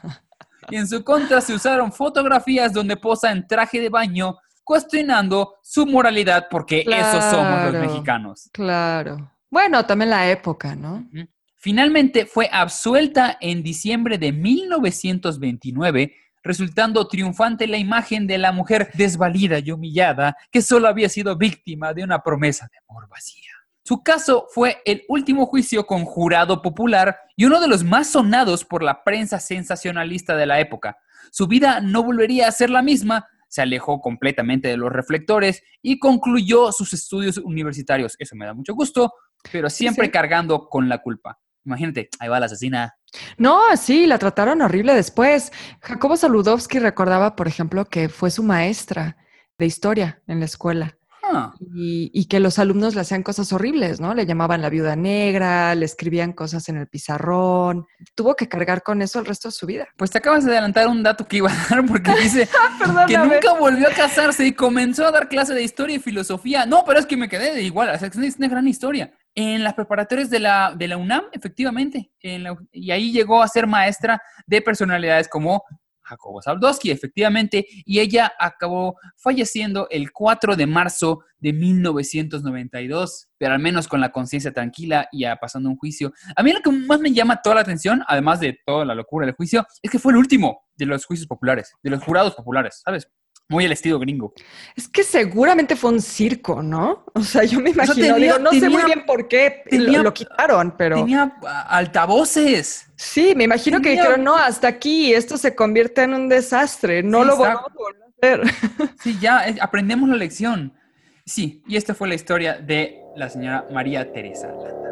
Y 0.69 0.75
en 0.75 0.87
su 0.87 1.03
contra 1.03 1.41
se 1.41 1.53
usaron 1.53 1.91
fotografías 1.91 2.73
donde 2.73 2.97
posa 2.97 3.31
en 3.31 3.47
traje 3.47 3.79
de 3.79 3.89
baño 3.89 4.37
cuestionando 4.63 5.55
su 5.63 5.85
moralidad 5.85 6.47
porque 6.51 6.85
esos 6.85 7.23
somos 7.23 7.71
los 7.71 7.73
mexicanos. 7.73 8.49
Claro. 8.51 9.31
Bueno, 9.49 9.85
también 9.85 10.09
la 10.09 10.29
época, 10.29 10.75
¿no? 10.75 11.07
Finalmente 11.67 12.25
fue 12.25 12.47
absuelta 12.49 13.37
en 13.41 13.61
diciembre 13.61 14.17
de 14.17 14.31
1929, 14.31 16.15
resultando 16.41 17.09
triunfante 17.09 17.67
la 17.67 17.75
imagen 17.75 18.25
de 18.25 18.37
la 18.37 18.53
mujer 18.53 18.89
desvalida 18.93 19.59
y 19.59 19.71
humillada 19.71 20.37
que 20.49 20.61
solo 20.61 20.87
había 20.87 21.09
sido 21.09 21.35
víctima 21.35 21.93
de 21.93 22.05
una 22.05 22.23
promesa 22.23 22.69
de 22.71 22.77
amor 22.87 23.09
vacía. 23.09 23.51
Su 23.83 24.01
caso 24.01 24.47
fue 24.49 24.81
el 24.85 25.03
último 25.09 25.45
juicio 25.45 25.85
con 25.85 26.05
jurado 26.05 26.61
popular 26.61 27.17
y 27.35 27.43
uno 27.43 27.59
de 27.59 27.67
los 27.67 27.83
más 27.83 28.11
sonados 28.11 28.63
por 28.63 28.81
la 28.81 29.03
prensa 29.03 29.37
sensacionalista 29.37 30.37
de 30.37 30.45
la 30.45 30.61
época. 30.61 30.95
Su 31.31 31.47
vida 31.47 31.81
no 31.81 32.01
volvería 32.01 32.47
a 32.47 32.51
ser 32.51 32.69
la 32.69 32.81
misma, 32.81 33.27
se 33.49 33.61
alejó 33.61 33.99
completamente 33.99 34.69
de 34.69 34.77
los 34.77 34.89
reflectores 34.89 35.61
y 35.81 35.99
concluyó 35.99 36.71
sus 36.71 36.93
estudios 36.93 37.37
universitarios. 37.39 38.15
Eso 38.19 38.37
me 38.37 38.45
da 38.45 38.53
mucho 38.53 38.73
gusto, 38.73 39.11
pero 39.51 39.69
siempre 39.69 40.05
sí. 40.05 40.11
cargando 40.11 40.69
con 40.69 40.87
la 40.87 40.99
culpa. 40.99 41.37
Imagínate, 41.67 42.09
ahí 42.19 42.29
va 42.29 42.39
la 42.39 42.45
asesina. 42.45 42.95
No, 43.37 43.75
sí, 43.75 44.07
la 44.07 44.17
trataron 44.17 44.61
horrible 44.61 44.95
después. 44.95 45.51
Jacobo 45.81 46.15
Saludowski 46.15 46.79
recordaba, 46.79 47.35
por 47.35 47.47
ejemplo, 47.47 47.85
que 47.85 48.07
fue 48.07 48.31
su 48.31 48.41
maestra 48.41 49.17
de 49.57 49.65
historia 49.65 50.21
en 50.27 50.39
la 50.39 50.45
escuela 50.45 50.97
Ah, 51.33 51.53
y, 51.59 52.09
y 52.13 52.25
que 52.25 52.39
los 52.39 52.57
alumnos 52.59 52.95
le 52.95 53.01
hacían 53.01 53.23
cosas 53.23 53.51
horribles, 53.51 53.99
¿no? 53.99 54.13
Le 54.13 54.25
llamaban 54.25 54.61
la 54.61 54.69
viuda 54.69 54.95
negra, 54.95 55.75
le 55.75 55.85
escribían 55.85 56.31
cosas 56.31 56.69
en 56.69 56.77
el 56.77 56.87
pizarrón. 56.87 57.85
Tuvo 58.15 58.35
que 58.35 58.47
cargar 58.47 58.81
con 58.83 59.01
eso 59.01 59.19
el 59.19 59.25
resto 59.25 59.49
de 59.49 59.53
su 59.53 59.65
vida. 59.65 59.87
pues 59.97 60.11
te 60.11 60.19
acabas 60.19 60.45
de 60.45 60.51
adelantar 60.51 60.87
un 60.87 61.03
dato 61.03 61.27
que 61.27 61.37
iba 61.37 61.51
a 61.51 61.67
dar 61.69 61.85
porque 61.85 62.11
dice 62.21 62.47
que 63.07 63.17
nunca 63.17 63.53
volvió 63.59 63.87
a 63.87 63.91
casarse 63.91 64.45
y 64.45 64.53
comenzó 64.53 65.05
a 65.05 65.11
dar 65.11 65.27
clase 65.27 65.53
de 65.53 65.63
historia 65.63 65.97
y 65.97 65.99
filosofía. 65.99 66.65
No, 66.65 66.83
pero 66.85 66.99
es 66.99 67.05
que 67.05 67.17
me 67.17 67.27
quedé 67.27 67.53
de 67.53 67.63
igual, 67.63 67.89
es 67.89 68.37
una 68.37 68.47
gran 68.47 68.67
historia. 68.67 69.11
En 69.39 69.63
las 69.63 69.75
preparatorias 69.75 70.31
de 70.31 70.39
la, 70.39 70.73
de 70.75 70.87
la 70.87 70.97
UNAM, 70.97 71.25
efectivamente, 71.31 72.11
en 72.21 72.41
la- 72.41 72.57
y 72.71 72.89
ahí 72.89 73.11
llegó 73.11 73.43
a 73.43 73.47
ser 73.47 73.67
maestra 73.67 74.19
de 74.47 74.63
personalidades 74.63 75.27
como 75.29 75.63
Jacobo 76.01 76.41
Saldowski, 76.41 76.89
efectivamente, 76.89 77.67
y 77.85 77.99
ella 77.99 78.31
acabó 78.39 78.97
falleciendo 79.15 79.87
el 79.91 80.11
4 80.11 80.55
de 80.55 80.65
marzo 80.65 81.19
de 81.37 81.53
1992, 81.53 83.29
pero 83.37 83.53
al 83.53 83.59
menos 83.59 83.87
con 83.87 84.01
la 84.01 84.11
conciencia 84.11 84.51
tranquila 84.51 85.07
y 85.11 85.25
pasando 85.39 85.69
un 85.69 85.77
juicio. 85.77 86.13
A 86.35 86.41
mí 86.41 86.51
lo 86.51 86.61
que 86.61 86.71
más 86.71 86.99
me 86.99 87.13
llama 87.13 87.39
toda 87.41 87.55
la 87.55 87.61
atención, 87.61 88.03
además 88.07 88.39
de 88.39 88.57
toda 88.65 88.85
la 88.85 88.95
locura 88.95 89.27
del 89.27 89.35
juicio, 89.35 89.67
es 89.83 89.91
que 89.91 89.99
fue 89.99 90.13
el 90.13 90.17
último 90.17 90.65
de 90.77 90.87
los 90.87 91.05
juicios 91.05 91.27
populares, 91.27 91.73
de 91.83 91.89
los 91.91 92.03
jurados 92.03 92.33
populares, 92.33 92.81
¿sabes? 92.83 93.07
Muy 93.49 93.63
el 93.63 93.71
estilo 93.71 93.97
gringo. 93.97 94.33
Es 94.75 94.89
que 94.89 95.03
seguramente 95.03 95.77
fue 95.77 95.91
un 95.91 96.01
circo, 96.01 96.61
¿no? 96.61 97.05
O 97.13 97.21
sea, 97.21 97.45
yo 97.45 97.61
me 97.61 97.69
imagino, 97.69 97.95
tenía- 97.95 98.15
digo, 98.15 98.39
no 98.39 98.51
sé 98.51 98.69
muy 98.69 98.83
bien 98.83 99.05
por 99.05 99.29
qué 99.29 99.63
tenía- 99.69 100.03
lo, 100.03 100.13
quitaron, 100.13 100.75
pero 100.77 100.97
Tenía 100.97 101.33
ah, 101.45 101.61
altavoces. 101.69 102.89
sí, 102.97 103.33
me 103.37 103.45
imagino 103.45 103.79
que 103.81 103.91
dijeron, 103.91 104.21
no, 104.23 104.35
hasta 104.35 104.67
aquí, 104.67 105.13
esto 105.13 105.37
se 105.37 105.55
convierte 105.55 106.03
en 106.03 106.13
un 106.13 106.27
desastre, 106.27 107.03
no 107.03 107.21
Sí, 107.21 107.27
lo 107.27 107.33
exacto. 107.35 107.71
volvamos 107.71 107.71
a 107.71 108.23
volver 108.23 108.41
a 108.41 108.43
hacer. 108.43 108.95
Sí, 109.01 109.17
ya 109.21 109.45
aprendemos 109.61 110.09
la 110.09 110.15
lección. 110.17 110.73
Sí, 111.25 111.63
y 111.67 111.77
esta 111.77 111.93
fue 111.93 112.09
la 112.09 112.15
historia 112.15 112.55
de 112.55 112.99
la 113.15 113.29
señora 113.29 113.65
María 113.71 114.11
Teresa 114.11 114.47
Landa. 114.47 114.86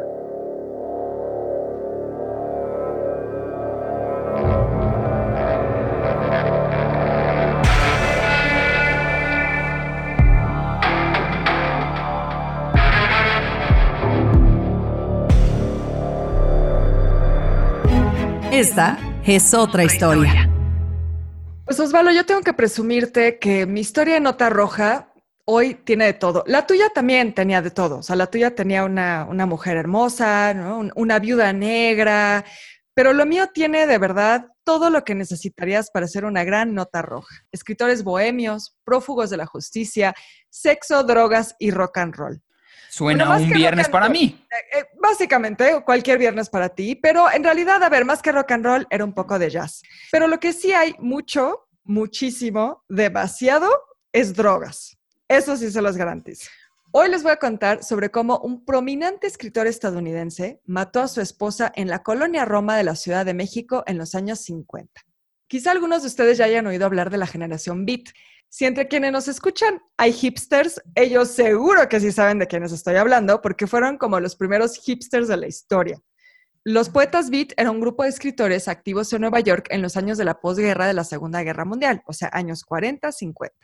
Esta 18.56 18.98
es 19.26 19.52
otra 19.52 19.84
historia. 19.84 20.50
Pues 21.66 21.78
Osvaldo, 21.78 22.10
yo 22.10 22.24
tengo 22.24 22.40
que 22.40 22.54
presumirte 22.54 23.38
que 23.38 23.66
mi 23.66 23.80
historia 23.80 24.14
de 24.14 24.20
nota 24.20 24.48
roja 24.48 25.12
hoy 25.44 25.74
tiene 25.74 26.06
de 26.06 26.14
todo. 26.14 26.42
La 26.46 26.66
tuya 26.66 26.88
también 26.88 27.34
tenía 27.34 27.60
de 27.60 27.70
todo. 27.70 27.98
O 27.98 28.02
sea, 28.02 28.16
la 28.16 28.28
tuya 28.28 28.54
tenía 28.54 28.84
una, 28.84 29.26
una 29.28 29.44
mujer 29.44 29.76
hermosa, 29.76 30.54
una 30.94 31.18
viuda 31.18 31.52
negra, 31.52 32.46
pero 32.94 33.12
lo 33.12 33.26
mío 33.26 33.50
tiene 33.52 33.86
de 33.86 33.98
verdad 33.98 34.46
todo 34.64 34.88
lo 34.88 35.04
que 35.04 35.14
necesitarías 35.14 35.90
para 35.90 36.08
ser 36.08 36.24
una 36.24 36.42
gran 36.42 36.72
nota 36.74 37.02
roja. 37.02 37.36
Escritores 37.52 38.04
bohemios, 38.04 38.78
prófugos 38.84 39.28
de 39.28 39.36
la 39.36 39.44
justicia, 39.44 40.14
sexo, 40.48 41.04
drogas 41.04 41.54
y 41.58 41.72
rock 41.72 41.98
and 41.98 42.14
roll. 42.14 42.42
Suena 42.96 43.26
Bueno, 43.26 43.44
un 43.44 43.50
viernes 43.50 43.90
para 43.90 44.08
mí. 44.08 44.42
Eh, 44.50 44.78
eh, 44.78 44.84
básicamente, 44.98 45.82
cualquier 45.84 46.16
viernes 46.16 46.48
para 46.48 46.70
ti, 46.70 46.94
pero 46.94 47.30
en 47.30 47.44
realidad, 47.44 47.82
a 47.82 47.90
ver, 47.90 48.06
más 48.06 48.22
que 48.22 48.32
rock 48.32 48.52
and 48.52 48.64
roll, 48.64 48.86
era 48.88 49.04
un 49.04 49.12
poco 49.12 49.38
de 49.38 49.50
jazz. 49.50 49.82
Pero 50.10 50.26
lo 50.28 50.40
que 50.40 50.54
sí 50.54 50.72
hay 50.72 50.94
mucho, 50.98 51.68
muchísimo, 51.84 52.84
demasiado, 52.88 53.68
es 54.12 54.32
drogas. 54.32 54.96
Eso 55.28 55.58
sí 55.58 55.70
se 55.70 55.82
los 55.82 55.98
garantizo. 55.98 56.48
Hoy 56.90 57.10
les 57.10 57.22
voy 57.22 57.32
a 57.32 57.36
contar 57.36 57.84
sobre 57.84 58.10
cómo 58.10 58.38
un 58.38 58.64
prominente 58.64 59.26
escritor 59.26 59.66
estadounidense 59.66 60.62
mató 60.64 61.02
a 61.02 61.08
su 61.08 61.20
esposa 61.20 61.70
en 61.76 61.88
la 61.88 62.02
colonia 62.02 62.46
Roma 62.46 62.78
de 62.78 62.84
la 62.84 62.96
Ciudad 62.96 63.26
de 63.26 63.34
México 63.34 63.84
en 63.86 63.98
los 63.98 64.14
años 64.14 64.38
50. 64.40 65.02
Quizá 65.48 65.70
algunos 65.70 66.00
de 66.00 66.08
ustedes 66.08 66.38
ya 66.38 66.46
hayan 66.46 66.66
oído 66.66 66.86
hablar 66.86 67.10
de 67.10 67.18
la 67.18 67.26
generación 67.26 67.84
Beat. 67.84 68.06
Si 68.48 68.64
entre 68.64 68.88
quienes 68.88 69.12
nos 69.12 69.28
escuchan 69.28 69.80
hay 69.96 70.12
hipsters, 70.12 70.80
ellos 70.94 71.28
seguro 71.28 71.88
que 71.88 72.00
sí 72.00 72.12
saben 72.12 72.38
de 72.38 72.46
quiénes 72.46 72.72
estoy 72.72 72.96
hablando, 72.96 73.42
porque 73.42 73.66
fueron 73.66 73.98
como 73.98 74.20
los 74.20 74.36
primeros 74.36 74.76
hipsters 74.78 75.28
de 75.28 75.36
la 75.36 75.46
historia. 75.46 76.00
Los 76.68 76.88
poetas 76.88 77.30
Beat 77.30 77.52
era 77.56 77.70
un 77.70 77.80
grupo 77.80 78.02
de 78.02 78.08
escritores 78.08 78.66
activos 78.66 79.12
en 79.12 79.20
Nueva 79.20 79.38
York 79.38 79.68
en 79.70 79.82
los 79.82 79.96
años 79.96 80.18
de 80.18 80.24
la 80.24 80.40
posguerra 80.40 80.88
de 80.88 80.94
la 80.94 81.04
Segunda 81.04 81.44
Guerra 81.44 81.64
Mundial, 81.64 82.02
o 82.06 82.12
sea, 82.12 82.28
años 82.32 82.64
40, 82.64 83.12
50. 83.12 83.56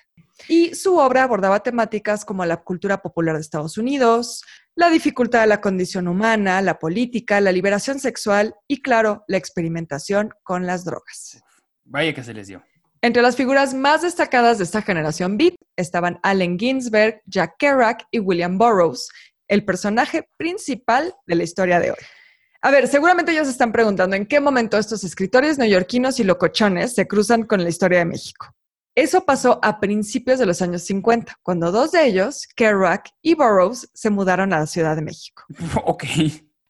Y 0.46 0.76
su 0.76 0.96
obra 0.98 1.24
abordaba 1.24 1.64
temáticas 1.64 2.24
como 2.24 2.44
la 2.44 2.58
cultura 2.58 3.02
popular 3.02 3.34
de 3.34 3.40
Estados 3.40 3.76
Unidos, 3.76 4.44
la 4.76 4.88
dificultad 4.88 5.40
de 5.40 5.48
la 5.48 5.60
condición 5.60 6.06
humana, 6.06 6.62
la 6.62 6.78
política, 6.78 7.40
la 7.40 7.50
liberación 7.50 7.98
sexual 7.98 8.54
y, 8.68 8.82
claro, 8.82 9.24
la 9.26 9.36
experimentación 9.36 10.30
con 10.44 10.66
las 10.66 10.84
drogas. 10.84 11.42
Vaya 11.84 12.14
que 12.14 12.22
se 12.22 12.34
les 12.34 12.46
dio. 12.46 12.62
Entre 13.04 13.20
las 13.20 13.34
figuras 13.34 13.74
más 13.74 14.02
destacadas 14.02 14.58
de 14.58 14.64
esta 14.64 14.80
generación 14.80 15.36
beat 15.36 15.56
estaban 15.76 16.20
Allen 16.22 16.56
Ginsberg, 16.56 17.20
Jack 17.26 17.56
Kerouac 17.58 18.06
y 18.12 18.20
William 18.20 18.56
Burroughs, 18.56 19.08
el 19.48 19.64
personaje 19.64 20.28
principal 20.36 21.12
de 21.26 21.34
la 21.34 21.42
historia 21.42 21.80
de 21.80 21.90
hoy. 21.90 21.96
A 22.60 22.70
ver, 22.70 22.86
seguramente 22.86 23.32
ellos 23.32 23.48
se 23.48 23.52
están 23.52 23.72
preguntando 23.72 24.14
en 24.14 24.24
qué 24.24 24.38
momento 24.38 24.78
estos 24.78 25.02
escritores 25.02 25.58
neoyorquinos 25.58 26.20
y 26.20 26.24
locochones 26.24 26.94
se 26.94 27.08
cruzan 27.08 27.42
con 27.42 27.64
la 27.64 27.70
historia 27.70 27.98
de 27.98 28.04
México. 28.04 28.54
Eso 28.94 29.24
pasó 29.24 29.58
a 29.64 29.80
principios 29.80 30.38
de 30.38 30.46
los 30.46 30.62
años 30.62 30.82
50, 30.82 31.40
cuando 31.42 31.72
dos 31.72 31.90
de 31.90 32.06
ellos, 32.06 32.46
Kerouac 32.54 33.08
y 33.20 33.34
Burroughs, 33.34 33.90
se 33.92 34.10
mudaron 34.10 34.52
a 34.52 34.60
la 34.60 34.66
Ciudad 34.66 34.94
de 34.94 35.02
México. 35.02 35.42
ok. 35.86 36.04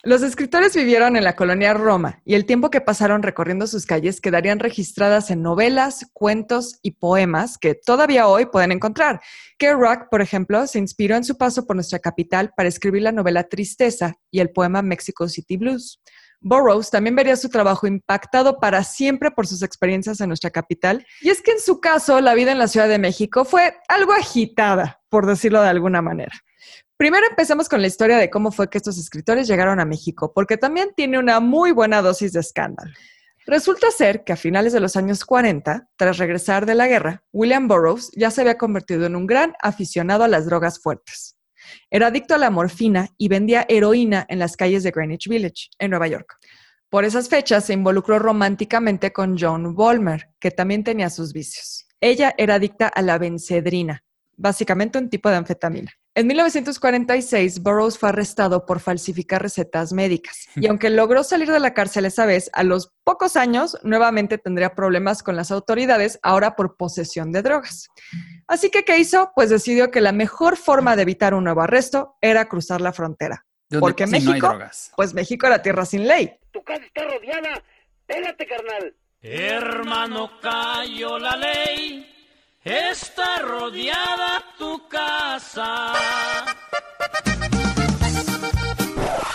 Los 0.04 0.22
escritores 0.22 0.74
vivieron 0.74 1.14
en 1.16 1.22
la 1.22 1.36
colonia 1.36 1.74
Roma 1.74 2.22
y 2.24 2.34
el 2.34 2.44
tiempo 2.44 2.70
que 2.70 2.80
pasaron 2.80 3.22
recorriendo 3.22 3.68
sus 3.68 3.86
calles 3.86 4.20
quedarían 4.20 4.58
registradas 4.58 5.30
en 5.30 5.42
novelas, 5.42 6.10
cuentos 6.12 6.80
y 6.82 6.90
poemas 6.92 7.56
que 7.56 7.76
todavía 7.76 8.26
hoy 8.26 8.46
pueden 8.46 8.72
encontrar. 8.72 9.20
Kerouac, 9.58 10.10
por 10.10 10.20
ejemplo, 10.20 10.66
se 10.66 10.80
inspiró 10.80 11.14
en 11.14 11.22
su 11.22 11.38
paso 11.38 11.66
por 11.66 11.76
nuestra 11.76 12.00
capital 12.00 12.52
para 12.56 12.68
escribir 12.68 13.02
la 13.02 13.12
novela 13.12 13.44
Tristeza 13.44 14.16
y 14.32 14.40
el 14.40 14.50
poema 14.50 14.82
Mexico 14.82 15.28
City 15.28 15.56
Blues. 15.56 16.00
Burroughs 16.40 16.90
también 16.90 17.14
vería 17.14 17.36
su 17.36 17.48
trabajo 17.48 17.86
impactado 17.86 18.58
para 18.58 18.82
siempre 18.82 19.30
por 19.30 19.46
sus 19.46 19.62
experiencias 19.62 20.20
en 20.20 20.26
nuestra 20.26 20.50
capital. 20.50 21.06
Y 21.20 21.30
es 21.30 21.40
que 21.40 21.52
en 21.52 21.60
su 21.60 21.80
caso, 21.80 22.20
la 22.20 22.34
vida 22.34 22.50
en 22.50 22.58
la 22.58 22.66
Ciudad 22.66 22.88
de 22.88 22.98
México 22.98 23.44
fue 23.44 23.76
algo 23.86 24.12
agitada, 24.14 25.00
por 25.08 25.26
decirlo 25.26 25.62
de 25.62 25.68
alguna 25.68 26.02
manera. 26.02 26.32
Primero 27.02 27.26
empecemos 27.28 27.68
con 27.68 27.80
la 27.80 27.88
historia 27.88 28.16
de 28.16 28.30
cómo 28.30 28.52
fue 28.52 28.70
que 28.70 28.78
estos 28.78 28.96
escritores 28.96 29.48
llegaron 29.48 29.80
a 29.80 29.84
México, 29.84 30.32
porque 30.32 30.56
también 30.56 30.92
tiene 30.94 31.18
una 31.18 31.40
muy 31.40 31.72
buena 31.72 32.00
dosis 32.00 32.32
de 32.32 32.38
escándalo. 32.38 32.92
Resulta 33.44 33.90
ser 33.90 34.22
que 34.22 34.32
a 34.32 34.36
finales 34.36 34.72
de 34.72 34.78
los 34.78 34.94
años 34.94 35.24
40, 35.24 35.88
tras 35.96 36.18
regresar 36.18 36.64
de 36.64 36.76
la 36.76 36.86
guerra, 36.86 37.24
William 37.32 37.66
Burroughs 37.66 38.12
ya 38.14 38.30
se 38.30 38.42
había 38.42 38.56
convertido 38.56 39.04
en 39.04 39.16
un 39.16 39.26
gran 39.26 39.52
aficionado 39.60 40.22
a 40.22 40.28
las 40.28 40.46
drogas 40.46 40.78
fuertes. 40.80 41.36
Era 41.90 42.06
adicto 42.06 42.36
a 42.36 42.38
la 42.38 42.50
morfina 42.50 43.08
y 43.18 43.26
vendía 43.26 43.66
heroína 43.68 44.24
en 44.28 44.38
las 44.38 44.56
calles 44.56 44.84
de 44.84 44.92
Greenwich 44.92 45.28
Village, 45.28 45.70
en 45.80 45.90
Nueva 45.90 46.06
York. 46.06 46.38
Por 46.88 47.04
esas 47.04 47.28
fechas 47.28 47.64
se 47.64 47.72
involucró 47.72 48.20
románticamente 48.20 49.12
con 49.12 49.36
Joan 49.36 49.74
Vollmer, 49.74 50.28
que 50.38 50.52
también 50.52 50.84
tenía 50.84 51.10
sus 51.10 51.32
vicios. 51.32 51.84
Ella 52.00 52.32
era 52.38 52.54
adicta 52.54 52.86
a 52.86 53.02
la 53.02 53.18
bencedrina, 53.18 54.04
básicamente 54.36 54.98
un 54.98 55.08
tipo 55.08 55.28
de 55.28 55.36
anfetamina. 55.36 55.92
En 56.14 56.26
1946, 56.26 57.62
Burroughs 57.62 57.98
fue 57.98 58.10
arrestado 58.10 58.66
por 58.66 58.80
falsificar 58.80 59.40
recetas 59.40 59.92
médicas. 59.92 60.46
Y 60.56 60.66
aunque 60.66 60.90
logró 60.90 61.24
salir 61.24 61.50
de 61.50 61.58
la 61.58 61.74
cárcel 61.74 62.04
esa 62.04 62.26
vez, 62.26 62.50
a 62.52 62.62
los 62.62 62.92
pocos 63.04 63.36
años 63.36 63.78
nuevamente 63.82 64.38
tendría 64.38 64.74
problemas 64.74 65.22
con 65.22 65.36
las 65.36 65.50
autoridades, 65.50 66.18
ahora 66.22 66.54
por 66.54 66.76
posesión 66.76 67.32
de 67.32 67.42
drogas. 67.42 67.88
Así 68.46 68.70
que, 68.70 68.84
¿qué 68.84 68.98
hizo? 68.98 69.32
Pues 69.34 69.50
decidió 69.50 69.90
que 69.90 70.00
la 70.00 70.12
mejor 70.12 70.56
forma 70.56 70.96
de 70.96 71.02
evitar 71.02 71.34
un 71.34 71.44
nuevo 71.44 71.62
arresto 71.62 72.16
era 72.20 72.48
cruzar 72.48 72.80
la 72.80 72.92
frontera. 72.92 73.44
Porque 73.80 74.06
México, 74.06 74.58
pues 74.96 75.14
México 75.14 75.46
era 75.46 75.62
tierra 75.62 75.86
sin 75.86 76.06
ley. 76.06 76.36
Tu 76.50 76.62
casa 76.62 76.84
está 76.84 77.04
rodeada. 77.04 77.62
Pégate, 78.06 78.46
carnal. 78.46 78.94
Hermano, 79.22 80.30
cayó 80.40 81.18
la 81.18 81.36
ley. 81.36 82.11
Está 82.64 83.40
rodeada 83.40 84.44
tu 84.56 84.86
casa. 84.86 85.94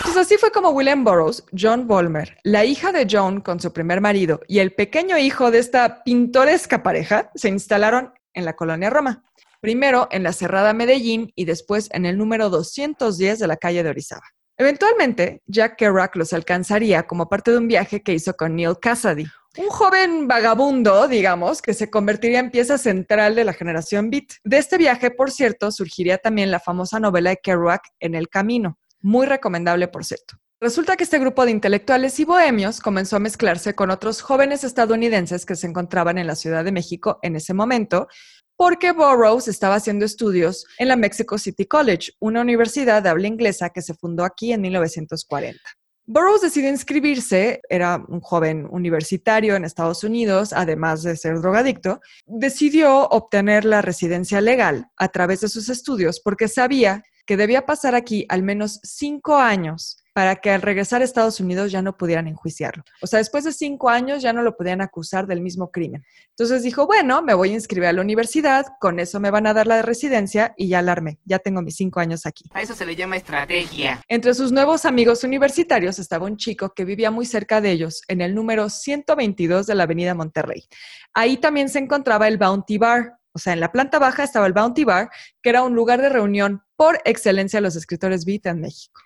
Pues 0.02 0.16
así 0.16 0.38
fue 0.38 0.50
como 0.50 0.70
William 0.70 1.04
Burroughs, 1.04 1.44
John 1.54 1.86
Vollmer, 1.86 2.38
la 2.42 2.64
hija 2.64 2.90
de 2.90 3.06
John 3.10 3.42
con 3.42 3.60
su 3.60 3.70
primer 3.70 4.00
marido 4.00 4.40
y 4.48 4.60
el 4.60 4.72
pequeño 4.72 5.18
hijo 5.18 5.50
de 5.50 5.58
esta 5.58 6.02
pintoresca 6.04 6.82
pareja 6.82 7.30
se 7.34 7.50
instalaron 7.50 8.14
en 8.32 8.46
la 8.46 8.56
colonia 8.56 8.88
Roma. 8.88 9.22
Primero 9.60 10.08
en 10.10 10.22
la 10.22 10.32
cerrada 10.32 10.72
Medellín 10.72 11.30
y 11.34 11.44
después 11.44 11.90
en 11.92 12.06
el 12.06 12.16
número 12.16 12.48
210 12.48 13.40
de 13.40 13.46
la 13.46 13.58
calle 13.58 13.82
de 13.82 13.90
Orizaba. 13.90 14.24
Eventualmente, 14.56 15.42
Jack 15.46 15.76
Kerouac 15.76 16.16
los 16.16 16.32
alcanzaría 16.32 17.06
como 17.06 17.28
parte 17.28 17.50
de 17.50 17.58
un 17.58 17.68
viaje 17.68 18.02
que 18.02 18.14
hizo 18.14 18.34
con 18.34 18.56
Neil 18.56 18.78
Cassady, 18.80 19.26
un 19.56 19.68
joven 19.68 20.28
vagabundo, 20.28 21.08
digamos, 21.08 21.62
que 21.62 21.74
se 21.74 21.90
convertiría 21.90 22.38
en 22.38 22.50
pieza 22.50 22.78
central 22.78 23.34
de 23.34 23.44
la 23.44 23.52
generación 23.52 24.10
Beat. 24.10 24.34
De 24.44 24.58
este 24.58 24.78
viaje, 24.78 25.10
por 25.10 25.30
cierto, 25.30 25.72
surgiría 25.72 26.18
también 26.18 26.50
la 26.50 26.60
famosa 26.60 27.00
novela 27.00 27.30
de 27.30 27.38
Kerouac, 27.42 27.82
En 27.98 28.14
el 28.14 28.28
Camino, 28.28 28.78
muy 29.00 29.26
recomendable, 29.26 29.88
por 29.88 30.04
cierto. 30.04 30.36
Resulta 30.60 30.96
que 30.96 31.04
este 31.04 31.20
grupo 31.20 31.44
de 31.44 31.52
intelectuales 31.52 32.18
y 32.18 32.24
bohemios 32.24 32.80
comenzó 32.80 33.16
a 33.16 33.20
mezclarse 33.20 33.74
con 33.74 33.90
otros 33.90 34.22
jóvenes 34.22 34.64
estadounidenses 34.64 35.46
que 35.46 35.54
se 35.54 35.68
encontraban 35.68 36.18
en 36.18 36.26
la 36.26 36.34
Ciudad 36.34 36.64
de 36.64 36.72
México 36.72 37.20
en 37.22 37.36
ese 37.36 37.54
momento, 37.54 38.08
porque 38.56 38.90
Burroughs 38.90 39.46
estaba 39.46 39.76
haciendo 39.76 40.04
estudios 40.04 40.66
en 40.78 40.88
la 40.88 40.96
Mexico 40.96 41.38
City 41.38 41.66
College, 41.66 42.10
una 42.18 42.40
universidad 42.40 43.04
de 43.04 43.08
habla 43.08 43.28
inglesa 43.28 43.70
que 43.70 43.82
se 43.82 43.94
fundó 43.94 44.24
aquí 44.24 44.52
en 44.52 44.62
1940. 44.62 45.60
Burroughs 46.10 46.40
decidió 46.40 46.70
inscribirse, 46.70 47.60
era 47.68 48.02
un 48.08 48.22
joven 48.22 48.66
universitario 48.70 49.56
en 49.56 49.66
Estados 49.66 50.02
Unidos, 50.04 50.54
además 50.54 51.02
de 51.02 51.14
ser 51.18 51.38
drogadicto, 51.42 52.00
decidió 52.26 53.06
obtener 53.08 53.66
la 53.66 53.82
residencia 53.82 54.40
legal 54.40 54.86
a 54.96 55.08
través 55.08 55.42
de 55.42 55.50
sus 55.50 55.68
estudios 55.68 56.18
porque 56.20 56.48
sabía 56.48 57.04
que 57.28 57.36
debía 57.36 57.66
pasar 57.66 57.94
aquí 57.94 58.24
al 58.30 58.42
menos 58.42 58.80
cinco 58.82 59.36
años 59.36 60.02
para 60.14 60.36
que 60.36 60.50
al 60.50 60.62
regresar 60.62 61.02
a 61.02 61.04
Estados 61.04 61.40
Unidos 61.40 61.70
ya 61.70 61.82
no 61.82 61.94
pudieran 61.98 62.26
enjuiciarlo. 62.26 62.82
O 63.02 63.06
sea, 63.06 63.18
después 63.18 63.44
de 63.44 63.52
cinco 63.52 63.90
años 63.90 64.22
ya 64.22 64.32
no 64.32 64.40
lo 64.40 64.56
podían 64.56 64.80
acusar 64.80 65.26
del 65.26 65.42
mismo 65.42 65.70
crimen. 65.70 66.02
Entonces 66.30 66.62
dijo, 66.62 66.86
bueno, 66.86 67.20
me 67.20 67.34
voy 67.34 67.50
a 67.50 67.52
inscribir 67.52 67.90
a 67.90 67.92
la 67.92 68.00
universidad, 68.00 68.64
con 68.80 68.98
eso 68.98 69.20
me 69.20 69.30
van 69.30 69.46
a 69.46 69.52
dar 69.52 69.66
la 69.66 69.82
residencia 69.82 70.54
y 70.56 70.68
ya 70.68 70.78
alarme, 70.78 71.18
ya 71.26 71.38
tengo 71.38 71.60
mis 71.60 71.76
cinco 71.76 72.00
años 72.00 72.24
aquí. 72.24 72.44
A 72.54 72.62
eso 72.62 72.74
se 72.74 72.86
le 72.86 72.96
llama 72.96 73.18
estrategia. 73.18 74.00
Entre 74.08 74.32
sus 74.32 74.50
nuevos 74.50 74.86
amigos 74.86 75.22
universitarios 75.22 75.98
estaba 75.98 76.24
un 76.24 76.38
chico 76.38 76.72
que 76.74 76.86
vivía 76.86 77.10
muy 77.10 77.26
cerca 77.26 77.60
de 77.60 77.72
ellos, 77.72 78.00
en 78.08 78.22
el 78.22 78.34
número 78.34 78.70
122 78.70 79.66
de 79.66 79.74
la 79.74 79.82
Avenida 79.82 80.14
Monterrey. 80.14 80.64
Ahí 81.12 81.36
también 81.36 81.68
se 81.68 81.78
encontraba 81.78 82.26
el 82.26 82.38
Bounty 82.38 82.78
Bar, 82.78 83.18
o 83.32 83.38
sea, 83.38 83.52
en 83.52 83.60
la 83.60 83.70
planta 83.70 83.98
baja 83.98 84.24
estaba 84.24 84.46
el 84.46 84.54
Bounty 84.54 84.84
Bar, 84.84 85.10
que 85.42 85.50
era 85.50 85.62
un 85.62 85.74
lugar 85.74 86.00
de 86.00 86.08
reunión 86.08 86.62
por 86.78 87.00
excelencia 87.04 87.60
los 87.60 87.74
escritores 87.74 88.24
beat 88.24 88.46
en 88.46 88.60
México. 88.60 89.02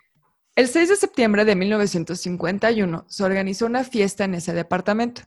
El 0.55 0.67
6 0.67 0.89
de 0.89 0.95
septiembre 0.95 1.43
de 1.43 1.55
1951 1.55 3.05
se 3.09 3.23
organizó 3.23 3.65
una 3.65 3.83
fiesta 3.83 4.25
en 4.25 4.35
ese 4.35 4.53
departamento 4.53 5.23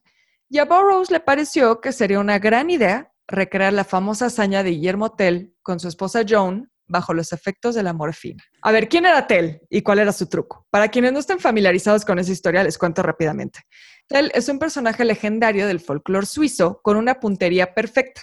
y 0.49 0.59
a 0.59 0.65
Burroughs 0.65 1.11
le 1.11 1.19
pareció 1.19 1.81
que 1.81 1.91
sería 1.91 2.21
una 2.21 2.39
gran 2.39 2.71
idea 2.71 3.13
recrear 3.27 3.73
la 3.73 3.83
famosa 3.83 4.27
hazaña 4.27 4.63
de 4.63 4.71
Guillermo 4.71 5.11
Tell 5.17 5.57
con 5.61 5.81
su 5.81 5.89
esposa 5.89 6.23
Joan 6.27 6.71
bajo 6.87 7.13
los 7.15 7.33
efectos 7.33 7.75
de 7.75 7.83
la 7.83 7.93
morfina. 7.93 8.45
A 8.63 8.71
ver, 8.71 8.89
¿quién 8.89 9.07
era 9.07 9.27
Tell 9.27 9.61
y 9.69 9.83
cuál 9.83 9.99
era 9.99 10.13
su 10.13 10.29
truco? 10.29 10.69
Para 10.71 10.87
quienes 10.87 11.13
no 11.13 11.19
estén 11.19 11.41
familiarizados 11.41 12.05
con 12.05 12.21
esa 12.21 12.31
historia, 12.31 12.63
les 12.63 12.79
cuento 12.79 13.03
rápidamente. 13.03 13.63
Tell 14.07 14.31
es 14.33 14.49
un 14.49 14.61
personaje 14.61 15.05
legendario 15.05 15.67
del 15.67 15.81
folclore 15.81 16.27
suizo 16.27 16.81
con 16.81 16.97
una 16.97 17.19
puntería 17.19 17.75
perfecta. 17.75 18.23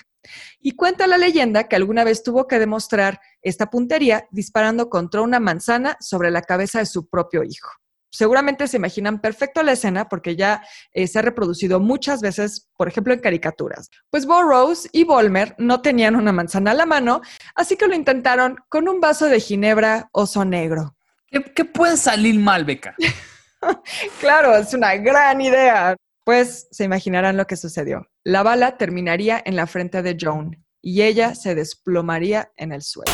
Y 0.59 0.71
cuenta 0.71 1.07
la 1.07 1.17
leyenda 1.17 1.67
que 1.67 1.75
alguna 1.75 2.03
vez 2.03 2.23
tuvo 2.23 2.47
que 2.47 2.59
demostrar 2.59 3.19
esta 3.41 3.69
puntería 3.69 4.27
disparando 4.31 4.89
contra 4.89 5.21
una 5.21 5.39
manzana 5.39 5.97
sobre 5.99 6.31
la 6.31 6.41
cabeza 6.41 6.79
de 6.79 6.85
su 6.85 7.07
propio 7.07 7.43
hijo. 7.43 7.69
Seguramente 8.13 8.67
se 8.67 8.77
imaginan 8.77 9.19
perfecto 9.19 9.63
la 9.63 9.71
escena 9.71 10.07
porque 10.07 10.35
ya 10.35 10.63
eh, 10.91 11.07
se 11.07 11.17
ha 11.17 11.23
reproducido 11.23 11.79
muchas 11.79 12.21
veces, 12.21 12.69
por 12.77 12.87
ejemplo, 12.87 13.11
en 13.11 13.19
caricaturas. 13.19 13.89
Pues 14.11 14.27
Burroughs 14.27 14.87
y 14.91 15.03
Volmer 15.03 15.55
no 15.57 15.81
tenían 15.81 16.15
una 16.15 16.31
manzana 16.31 16.71
a 16.71 16.75
la 16.75 16.85
mano, 16.85 17.21
así 17.55 17.75
que 17.75 17.87
lo 17.87 17.95
intentaron 17.95 18.57
con 18.69 18.87
un 18.87 18.99
vaso 18.99 19.25
de 19.25 19.39
ginebra 19.39 20.09
oso 20.11 20.45
negro. 20.45 20.95
¿Qué, 21.25 21.43
qué 21.43 21.65
puede 21.65 21.97
salir 21.97 22.39
mal, 22.39 22.65
Beca? 22.65 22.95
claro, 24.19 24.55
es 24.55 24.75
una 24.75 24.95
gran 24.97 25.41
idea. 25.41 25.95
Pues 26.23 26.67
se 26.71 26.85
imaginarán 26.85 27.37
lo 27.37 27.47
que 27.47 27.57
sucedió. 27.57 28.07
La 28.23 28.43
bala 28.43 28.77
terminaría 28.77 29.41
en 29.43 29.55
la 29.55 29.67
frente 29.67 30.01
de 30.01 30.17
Joan 30.19 30.63
y 30.81 31.01
ella 31.01 31.35
se 31.35 31.55
desplomaría 31.55 32.51
en 32.55 32.71
el 32.71 32.81
suelo. 32.81 33.11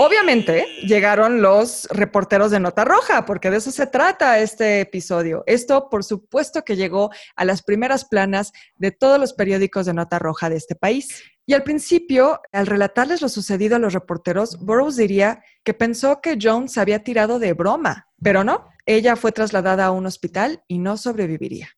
Obviamente 0.00 0.64
llegaron 0.82 1.42
los 1.42 1.88
reporteros 1.90 2.52
de 2.52 2.60
Nota 2.60 2.84
Roja, 2.84 3.26
porque 3.26 3.50
de 3.50 3.56
eso 3.56 3.72
se 3.72 3.88
trata 3.88 4.38
este 4.38 4.80
episodio. 4.80 5.42
Esto, 5.46 5.88
por 5.90 6.04
supuesto, 6.04 6.62
que 6.62 6.76
llegó 6.76 7.10
a 7.34 7.44
las 7.44 7.62
primeras 7.62 8.04
planas 8.04 8.52
de 8.76 8.92
todos 8.92 9.18
los 9.18 9.32
periódicos 9.32 9.86
de 9.86 9.94
Nota 9.94 10.20
Roja 10.20 10.50
de 10.50 10.56
este 10.56 10.76
país. 10.76 11.24
Y 11.48 11.54
al 11.54 11.62
principio, 11.62 12.42
al 12.52 12.66
relatarles 12.66 13.22
lo 13.22 13.30
sucedido 13.30 13.76
a 13.76 13.78
los 13.78 13.94
reporteros, 13.94 14.58
Burroughs 14.60 14.96
diría 14.96 15.42
que 15.64 15.72
pensó 15.72 16.20
que 16.20 16.36
Joan 16.38 16.68
se 16.68 16.78
había 16.78 17.02
tirado 17.02 17.38
de 17.38 17.54
broma, 17.54 18.06
pero 18.22 18.44
no, 18.44 18.68
ella 18.84 19.16
fue 19.16 19.32
trasladada 19.32 19.86
a 19.86 19.90
un 19.90 20.04
hospital 20.04 20.62
y 20.68 20.78
no 20.78 20.98
sobreviviría. 20.98 21.70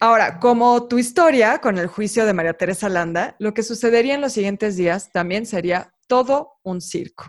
Ahora, 0.00 0.38
como 0.38 0.86
tu 0.86 0.98
historia 0.98 1.62
con 1.62 1.78
el 1.78 1.86
juicio 1.86 2.26
de 2.26 2.34
María 2.34 2.58
Teresa 2.58 2.90
Landa, 2.90 3.36
lo 3.38 3.54
que 3.54 3.62
sucedería 3.62 4.14
en 4.14 4.20
los 4.20 4.34
siguientes 4.34 4.76
días 4.76 5.10
también 5.10 5.46
sería 5.46 5.94
todo 6.08 6.58
un 6.62 6.82
circo. 6.82 7.24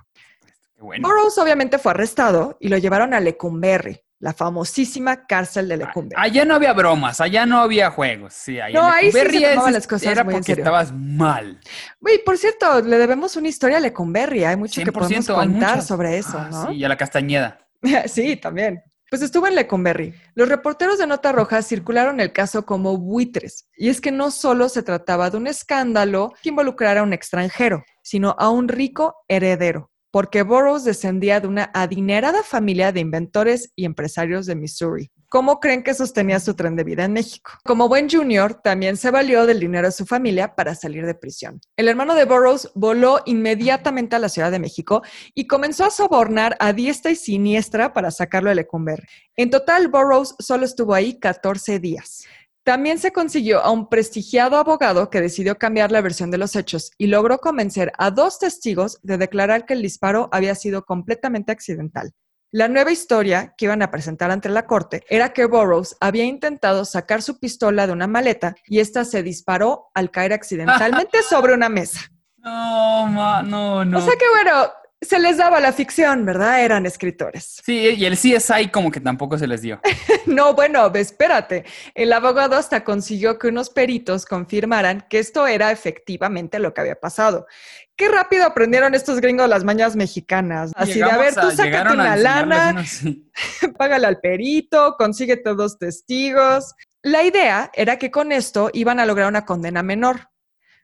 Burroughs 0.78 1.38
obviamente 1.38 1.78
fue 1.78 1.93
arrestado 1.93 2.58
y 2.60 2.67
lo 2.67 2.78
llevaron 2.78 3.13
a 3.13 3.21
Lecumberri, 3.21 4.02
la 4.19 4.34
famosísima 4.34 5.25
cárcel 5.27 5.67
de 5.67 5.77
Lecumberri. 5.77 6.15
Allá 6.21 6.43
no 6.45 6.56
había 6.56 6.73
bromas, 6.73 7.21
allá 7.21 7.45
no 7.45 7.60
había 7.60 7.91
juegos. 7.91 8.34
Sí, 8.34 8.60
allá 8.60 8.80
No, 8.80 8.88
ahí 8.89 9.12
sí 9.12 9.19
se 9.19 9.49
tomaban 9.53 9.73
las 9.73 9.88
cosas 9.88 10.12
era 10.12 10.23
muy 10.23 10.34
en 10.34 10.39
porque 10.39 10.51
serio. 10.53 10.63
estabas 10.63 10.91
mal. 10.93 11.60
Uy, 11.99 12.19
por 12.25 12.38
cierto, 12.38 12.82
le 12.82 12.97
debemos 12.97 13.36
una 13.36 13.47
historia 13.47 13.77
a 13.77 13.80
Lecumberri. 13.80 14.43
Hay 14.43 14.56
mucho 14.58 14.82
que 14.84 14.91
100%, 14.91 14.93
podemos 14.93 15.27
contar 15.27 15.82
sobre 15.84 16.17
eso, 16.17 16.38
Ah, 16.38 16.49
¿no? 16.51 16.67
Sí, 16.69 16.75
y 16.77 16.84
a 16.84 16.89
la 16.89 16.97
Castañeda. 16.97 17.60
Sí, 18.08 18.36
también. 18.38 18.82
Pues 19.10 19.21
estuvo 19.21 19.47
en 19.47 19.56
Lecumberri. 19.56 20.13
Los 20.36 20.49
reporteros 20.49 20.97
de 20.97 21.08
Nota 21.08 21.32
Roja 21.32 21.62
circularon 21.62 22.19
el 22.19 22.34
caso 22.34 22.65
como 22.65 22.97
buitres. 22.97 23.69
Y 23.77 23.88
es 23.88 24.01
que 24.01 24.12
no 24.12 24.32
solo 24.32 24.67
se 24.67 24.84
trataba 24.84 25.30
de 25.30 25.38
un 25.38 25.47
escándalo 25.47 26.34
que 26.41 26.49
involucrara 26.49 26.99
a 26.99 27.03
un 27.03 27.13
extranjero, 27.13 27.86
sino 28.01 28.36
a 28.38 28.49
un 28.49 28.67
rico 28.67 29.15
heredero, 29.30 29.91
porque 30.17 30.41
Burroughs 30.41 30.84
descendía 30.84 31.39
de 31.39 31.47
una 31.47 31.69
adinerada 31.75 32.41
familia 32.41 32.91
de 32.91 33.01
inventores 33.01 33.71
y 33.75 33.86
empresarios 33.86 34.47
de 34.47 34.56
Missouri. 34.56 35.12
¿Cómo 35.30 35.60
creen 35.60 35.84
que 35.84 35.93
sostenía 35.93 36.39
su 36.39 36.56
tren 36.56 36.75
de 36.75 36.84
vida 36.84 37.06
en 37.06 37.13
México? 37.13 37.51
Como 37.63 37.88
buen 37.88 38.10
junior, 38.10 38.56
también 38.56 38.97
se 38.97 39.12
valió 39.12 39.45
del 39.45 39.60
dinero 39.60 39.89
de 39.89 39.91
su 39.91 40.08
familia 40.08 40.56
para 40.56 40.73
salir 40.73 41.06
de 41.06 41.13
prisión. 41.13 41.62
El 41.75 41.88
hermano 41.88 42.15
de 42.15 42.25
Burroughs 42.25 42.71
voló 42.73 43.21
inmediatamente 43.27 44.15
a 44.15 44.19
la 44.19 44.30
Ciudad 44.30 44.49
de 44.49 44.58
México 44.58 45.03
y 45.36 45.45
comenzó 45.45 45.86
a 45.86 45.91
sobornar 45.91 46.58
a 46.60 46.73
diestra 46.73 47.12
y 47.12 47.15
siniestra 47.15 47.93
para 47.93 48.10
sacarlo 48.10 48.49
de 48.49 48.56
Lecumberri. 48.56 49.06
En 49.36 49.51
total, 49.51 49.88
Burroughs 49.88 50.34
solo 50.39 50.65
estuvo 50.65 50.95
ahí 50.95 51.19
14 51.19 51.77
días. 51.77 52.25
También 52.67 52.99
se 52.99 53.13
consiguió 53.13 53.62
a 53.62 53.71
un 53.71 53.88
prestigiado 53.88 54.58
abogado 54.58 55.10
que 55.10 55.21
decidió 55.21 55.58
cambiar 55.58 55.89
la 55.89 56.01
versión 56.01 56.32
de 56.32 56.38
los 56.38 56.53
hechos 56.53 56.91
y 56.97 57.08
logró 57.08 57.38
convencer 57.38 57.93
a 57.97 58.12
dos 58.12 58.39
testigos 58.39 58.99
de 59.03 59.17
declarar 59.17 59.65
que 59.65 59.73
el 59.73 59.82
disparo 59.82 60.27
había 60.34 60.53
sido 60.53 60.84
completamente 60.84 61.53
accidental. 61.53 62.12
La 62.51 62.67
nueva 62.67 62.91
historia 62.91 63.53
que 63.58 63.63
iban 63.63 63.84
a 63.84 63.89
presentar 63.89 64.32
ante 64.32 64.49
la 64.49 64.65
corte 64.65 65.06
era 65.08 65.32
que 65.32 65.45
Burroughs 65.45 65.95
había 66.01 66.25
intentado 66.25 66.84
sacar 66.84 67.21
su 67.21 67.39
pistola 67.39 67.88
de 67.88 67.93
una 67.93 68.08
maleta 68.08 68.53
y 68.65 68.82
ésta 68.82 69.06
se 69.06 69.23
disparó 69.23 69.86
al 69.93 70.12
caer 70.12 70.34
accidentalmente 70.34 71.23
sobre 71.30 71.53
una 71.53 71.69
mesa. 71.69 72.01
No, 72.36 73.08
ma, 73.08 73.43
no, 73.43 73.86
no. 73.86 73.97
O 73.97 74.01
sea 74.01 74.15
que 74.17 74.25
bueno, 74.30 74.67
se 75.00 75.20
les 75.20 75.38
daba 75.38 75.60
la 75.60 75.72
ficción, 75.74 76.26
¿verdad? 76.26 76.64
Eran 76.64 76.86
escritores. 76.86 77.62
Sí, 77.64 77.78
y 77.98 78.06
el 78.06 78.18
CSI 78.18 78.70
como 78.72 78.92
que 78.92 79.00
tampoco 79.00 79.38
se 79.38 79.48
les 79.48 79.62
dio. 79.62 79.80
No, 80.26 80.54
bueno, 80.54 80.92
espérate. 80.94 81.64
El 81.96 82.12
abogado 82.12 82.58
hasta 82.58 82.84
consiguió 82.84 83.40
que 83.40 83.48
unos 83.48 83.70
peritos 83.70 84.26
confirmaran 84.26 85.06
que 85.10 85.20
esto 85.20 85.48
era 85.48 85.72
efectivamente 85.72 86.60
lo 86.60 86.74
que 86.74 86.82
había 86.82 87.00
pasado. 87.00 87.48
Qué 87.96 88.10
rápido 88.10 88.46
aprendieron 88.46 88.94
estos 88.94 89.22
gringos 89.22 89.48
las 89.48 89.64
mañas 89.64 89.96
mexicanas. 89.96 90.74
Así 90.76 90.96
de, 90.96 91.04
a 91.04 91.18
ver, 91.18 91.34
tú 91.34 91.50
sácate 91.52 91.94
una 91.94 92.16
lana, 92.18 92.72
unos- 92.72 93.04
págale 93.78 94.06
al 94.06 94.20
perito, 94.20 94.96
consíguete 94.98 95.52
dos 95.56 95.80
testigos. 95.80 96.76
La 97.02 97.24
idea 97.24 97.72
era 97.74 97.98
que 97.98 98.12
con 98.12 98.34
esto 98.34 98.70
iban 98.74 99.00
a 99.00 99.06
lograr 99.06 99.30
una 99.30 99.46
condena 99.46 99.82
menor. 99.82 100.30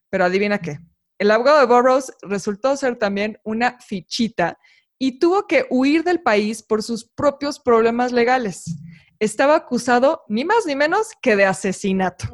Pero 0.09 0.23
adivina 0.23 0.59
qué. 0.59 0.79
El 1.23 1.31
abogado 1.31 1.59
de 1.61 1.67
Burroughs 1.67 2.11
resultó 2.21 2.75
ser 2.75 2.97
también 2.97 3.39
una 3.45 3.79
fichita 3.79 4.59
y 4.99 5.19
tuvo 5.19 5.47
que 5.47 5.65
huir 5.69 6.03
del 6.03 6.21
país 6.21 6.61
por 6.61 6.83
sus 6.83 7.05
propios 7.05 7.61
problemas 7.61 8.11
legales. 8.11 8.65
Estaba 9.19 9.55
acusado 9.55 10.23
ni 10.27 10.43
más 10.43 10.65
ni 10.65 10.75
menos 10.75 11.11
que 11.21 11.37
de 11.37 11.45
asesinato. 11.45 12.25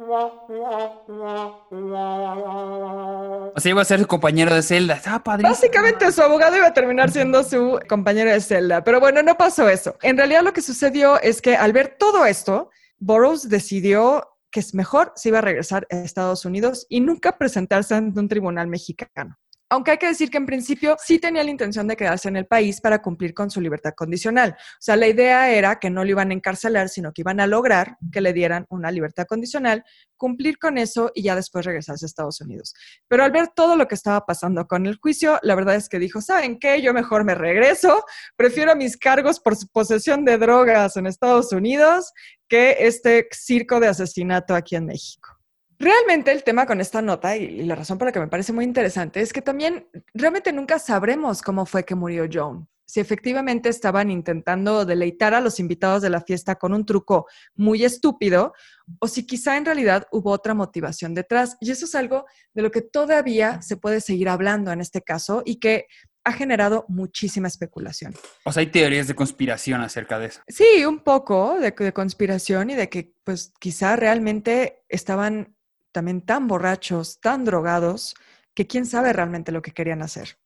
O 3.54 3.60
sea, 3.60 3.70
iba 3.70 3.80
a 3.80 3.84
ser 3.84 4.00
su 4.00 4.08
compañero 4.08 4.52
de 4.52 4.62
celda. 4.62 5.00
Básicamente 5.40 6.10
su 6.10 6.22
abogado 6.22 6.56
iba 6.56 6.66
a 6.66 6.74
terminar 6.74 7.12
siendo 7.12 7.44
su 7.44 7.78
compañero 7.88 8.32
de 8.32 8.40
celda, 8.40 8.82
pero 8.82 8.98
bueno, 8.98 9.22
no 9.22 9.36
pasó 9.36 9.68
eso. 9.68 9.94
En 10.02 10.16
realidad 10.16 10.42
lo 10.42 10.52
que 10.52 10.62
sucedió 10.62 11.20
es 11.20 11.40
que 11.40 11.54
al 11.54 11.72
ver 11.72 11.94
todo 11.96 12.26
esto, 12.26 12.70
Burroughs 12.98 13.48
decidió 13.48 14.26
que 14.50 14.60
es 14.60 14.74
mejor 14.74 15.12
se 15.16 15.30
iba 15.30 15.38
a 15.38 15.42
regresar 15.42 15.86
a 15.90 15.96
Estados 15.96 16.44
Unidos 16.44 16.86
y 16.88 17.00
nunca 17.00 17.38
presentarse 17.38 17.94
ante 17.94 18.20
un 18.20 18.28
tribunal 18.28 18.68
mexicano. 18.68 19.36
Aunque 19.72 19.92
hay 19.92 19.98
que 19.98 20.08
decir 20.08 20.30
que 20.30 20.38
en 20.38 20.46
principio 20.46 20.96
sí 20.98 21.20
tenía 21.20 21.44
la 21.44 21.50
intención 21.50 21.86
de 21.86 21.96
quedarse 21.96 22.28
en 22.28 22.36
el 22.36 22.46
país 22.46 22.80
para 22.80 23.00
cumplir 23.00 23.32
con 23.32 23.50
su 23.50 23.60
libertad 23.60 23.92
condicional. 23.96 24.56
O 24.58 24.80
sea, 24.80 24.96
la 24.96 25.06
idea 25.06 25.50
era 25.52 25.78
que 25.78 25.90
no 25.90 26.02
lo 26.02 26.10
iban 26.10 26.32
a 26.32 26.34
encarcelar, 26.34 26.88
sino 26.88 27.12
que 27.12 27.22
iban 27.22 27.38
a 27.38 27.46
lograr 27.46 27.96
que 28.12 28.20
le 28.20 28.32
dieran 28.32 28.66
una 28.68 28.90
libertad 28.90 29.26
condicional, 29.26 29.84
cumplir 30.16 30.58
con 30.58 30.76
eso 30.76 31.12
y 31.14 31.22
ya 31.22 31.36
después 31.36 31.64
regresarse 31.64 32.04
a 32.04 32.08
Estados 32.08 32.40
Unidos. 32.40 32.74
Pero 33.06 33.22
al 33.22 33.30
ver 33.30 33.48
todo 33.54 33.76
lo 33.76 33.86
que 33.86 33.94
estaba 33.94 34.26
pasando 34.26 34.66
con 34.66 34.86
el 34.86 34.96
juicio, 34.96 35.38
la 35.42 35.54
verdad 35.54 35.76
es 35.76 35.88
que 35.88 36.00
dijo, 36.00 36.20
¿saben 36.20 36.58
qué? 36.58 36.82
Yo 36.82 36.92
mejor 36.92 37.24
me 37.24 37.36
regreso, 37.36 38.04
prefiero 38.36 38.74
mis 38.74 38.96
cargos 38.96 39.38
por 39.38 39.54
posesión 39.70 40.24
de 40.24 40.36
drogas 40.36 40.96
en 40.96 41.06
Estados 41.06 41.52
Unidos 41.52 42.12
que 42.48 42.76
este 42.80 43.28
circo 43.30 43.78
de 43.78 43.86
asesinato 43.86 44.54
aquí 44.54 44.74
en 44.74 44.86
México. 44.86 45.39
Realmente 45.80 46.30
el 46.30 46.44
tema 46.44 46.66
con 46.66 46.78
esta 46.82 47.00
nota 47.00 47.34
y, 47.38 47.64
la 47.64 47.74
razón 47.74 47.96
por 47.96 48.06
la 48.06 48.12
que 48.12 48.20
me 48.20 48.28
parece 48.28 48.52
muy 48.52 48.66
interesante 48.66 49.22
es 49.22 49.32
que 49.32 49.40
también 49.40 49.88
realmente 50.12 50.52
nunca 50.52 50.78
sabremos 50.78 51.40
cómo 51.40 51.64
fue 51.64 51.86
que 51.86 51.94
murió 51.94 52.28
Joan. 52.30 52.68
Si 52.84 53.00
efectivamente 53.00 53.70
estaban 53.70 54.10
intentando 54.10 54.84
deleitar 54.84 55.32
a 55.32 55.40
los 55.40 55.58
invitados 55.58 56.02
de 56.02 56.10
la 56.10 56.20
fiesta 56.20 56.56
con 56.56 56.74
un 56.74 56.84
truco 56.84 57.26
muy 57.54 57.82
estúpido 57.82 58.52
o 58.98 59.08
si 59.08 59.24
quizá 59.26 59.56
en 59.56 59.64
realidad 59.64 60.06
hubo 60.12 60.32
otra 60.32 60.52
motivación 60.52 61.14
detrás. 61.14 61.56
Y 61.60 61.70
eso 61.70 61.86
es 61.86 61.94
algo 61.94 62.26
de 62.52 62.60
lo 62.60 62.70
que 62.70 62.82
todavía 62.82 63.62
se 63.62 63.78
puede 63.78 64.02
seguir 64.02 64.28
hablando 64.28 64.72
en 64.72 64.82
este 64.82 65.00
caso 65.00 65.42
y 65.46 65.60
que 65.60 65.86
ha 66.24 66.32
generado 66.32 66.84
muchísima 66.88 67.48
especulación. 67.48 68.12
O 68.44 68.52
sea, 68.52 68.60
hay 68.60 68.66
teorías 68.66 69.06
de 69.06 69.14
conspiración 69.14 69.80
acerca 69.80 70.18
de 70.18 70.26
eso. 70.26 70.42
Sí, 70.46 70.84
un 70.84 70.98
poco 70.98 71.58
de, 71.58 71.70
de 71.70 71.92
conspiración 71.94 72.68
y 72.68 72.74
de 72.74 72.90
que 72.90 73.14
pues 73.24 73.54
quizá 73.58 73.96
realmente 73.96 74.82
estaban 74.88 75.56
también 75.92 76.22
tan 76.22 76.46
borrachos, 76.46 77.20
tan 77.20 77.44
drogados, 77.44 78.14
que 78.54 78.66
quién 78.66 78.86
sabe 78.86 79.12
realmente 79.12 79.52
lo 79.52 79.62
que 79.62 79.72
querían 79.72 80.02
hacer. 80.02 80.38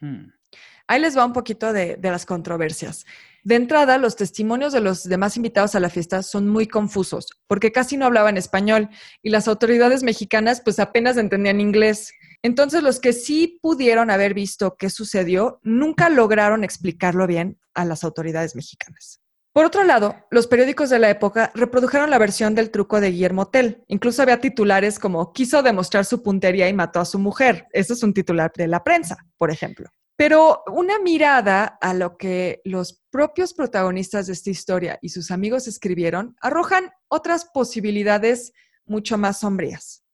Hmm. 0.00 0.30
Ahí 0.88 1.00
les 1.00 1.16
va 1.16 1.24
un 1.24 1.32
poquito 1.32 1.72
de, 1.72 1.96
de, 1.96 2.10
las 2.10 2.26
controversias. 2.26 3.06
De 3.42 3.56
entrada, 3.56 3.98
los 3.98 4.14
testimonios 4.14 4.72
de 4.72 4.80
los 4.80 5.04
demás 5.04 5.36
invitados 5.36 5.74
a 5.74 5.80
la 5.80 5.90
fiesta 5.90 6.22
son 6.22 6.48
muy 6.48 6.68
confusos, 6.68 7.26
porque 7.48 7.72
casi 7.72 7.96
no 7.96 8.06
hablaban 8.06 8.36
español 8.36 8.88
y 9.20 9.30
las 9.30 9.48
autoridades 9.48 10.04
mexicanas 10.04 10.60
pues 10.60 10.78
apenas 10.78 11.16
entendían 11.16 11.60
inglés. 11.60 12.12
Entonces, 12.42 12.82
los 12.84 13.00
que 13.00 13.12
sí 13.12 13.58
pudieron 13.60 14.10
haber 14.10 14.32
visto 14.32 14.76
qué 14.76 14.88
sucedió, 14.88 15.58
nunca 15.64 16.08
lograron 16.08 16.62
explicarlo 16.62 17.26
bien 17.26 17.58
a 17.74 17.84
las 17.84 18.04
autoridades 18.04 18.54
mexicanas. 18.54 19.20
Por 19.56 19.64
otro 19.64 19.84
lado, 19.84 20.14
los 20.30 20.48
periódicos 20.48 20.90
de 20.90 20.98
la 20.98 21.08
época 21.08 21.50
reprodujeron 21.54 22.10
la 22.10 22.18
versión 22.18 22.54
del 22.54 22.70
truco 22.70 23.00
de 23.00 23.10
Guillermo 23.10 23.48
Tell. 23.48 23.82
Incluso 23.88 24.20
había 24.20 24.38
titulares 24.38 24.98
como 24.98 25.32
quiso 25.32 25.62
demostrar 25.62 26.04
su 26.04 26.22
puntería 26.22 26.68
y 26.68 26.74
mató 26.74 27.00
a 27.00 27.06
su 27.06 27.18
mujer. 27.18 27.66
Eso 27.72 27.94
es 27.94 28.02
un 28.02 28.12
titular 28.12 28.52
de 28.54 28.66
la 28.66 28.84
prensa, 28.84 29.16
por 29.38 29.50
ejemplo. 29.50 29.88
Pero 30.14 30.62
una 30.70 30.98
mirada 30.98 31.78
a 31.80 31.94
lo 31.94 32.18
que 32.18 32.60
los 32.66 33.02
propios 33.08 33.54
protagonistas 33.54 34.26
de 34.26 34.34
esta 34.34 34.50
historia 34.50 34.98
y 35.00 35.08
sus 35.08 35.30
amigos 35.30 35.66
escribieron 35.68 36.36
arrojan 36.42 36.90
otras 37.08 37.46
posibilidades 37.46 38.52
mucho 38.84 39.16
más 39.16 39.40
sombrías. 39.40 40.04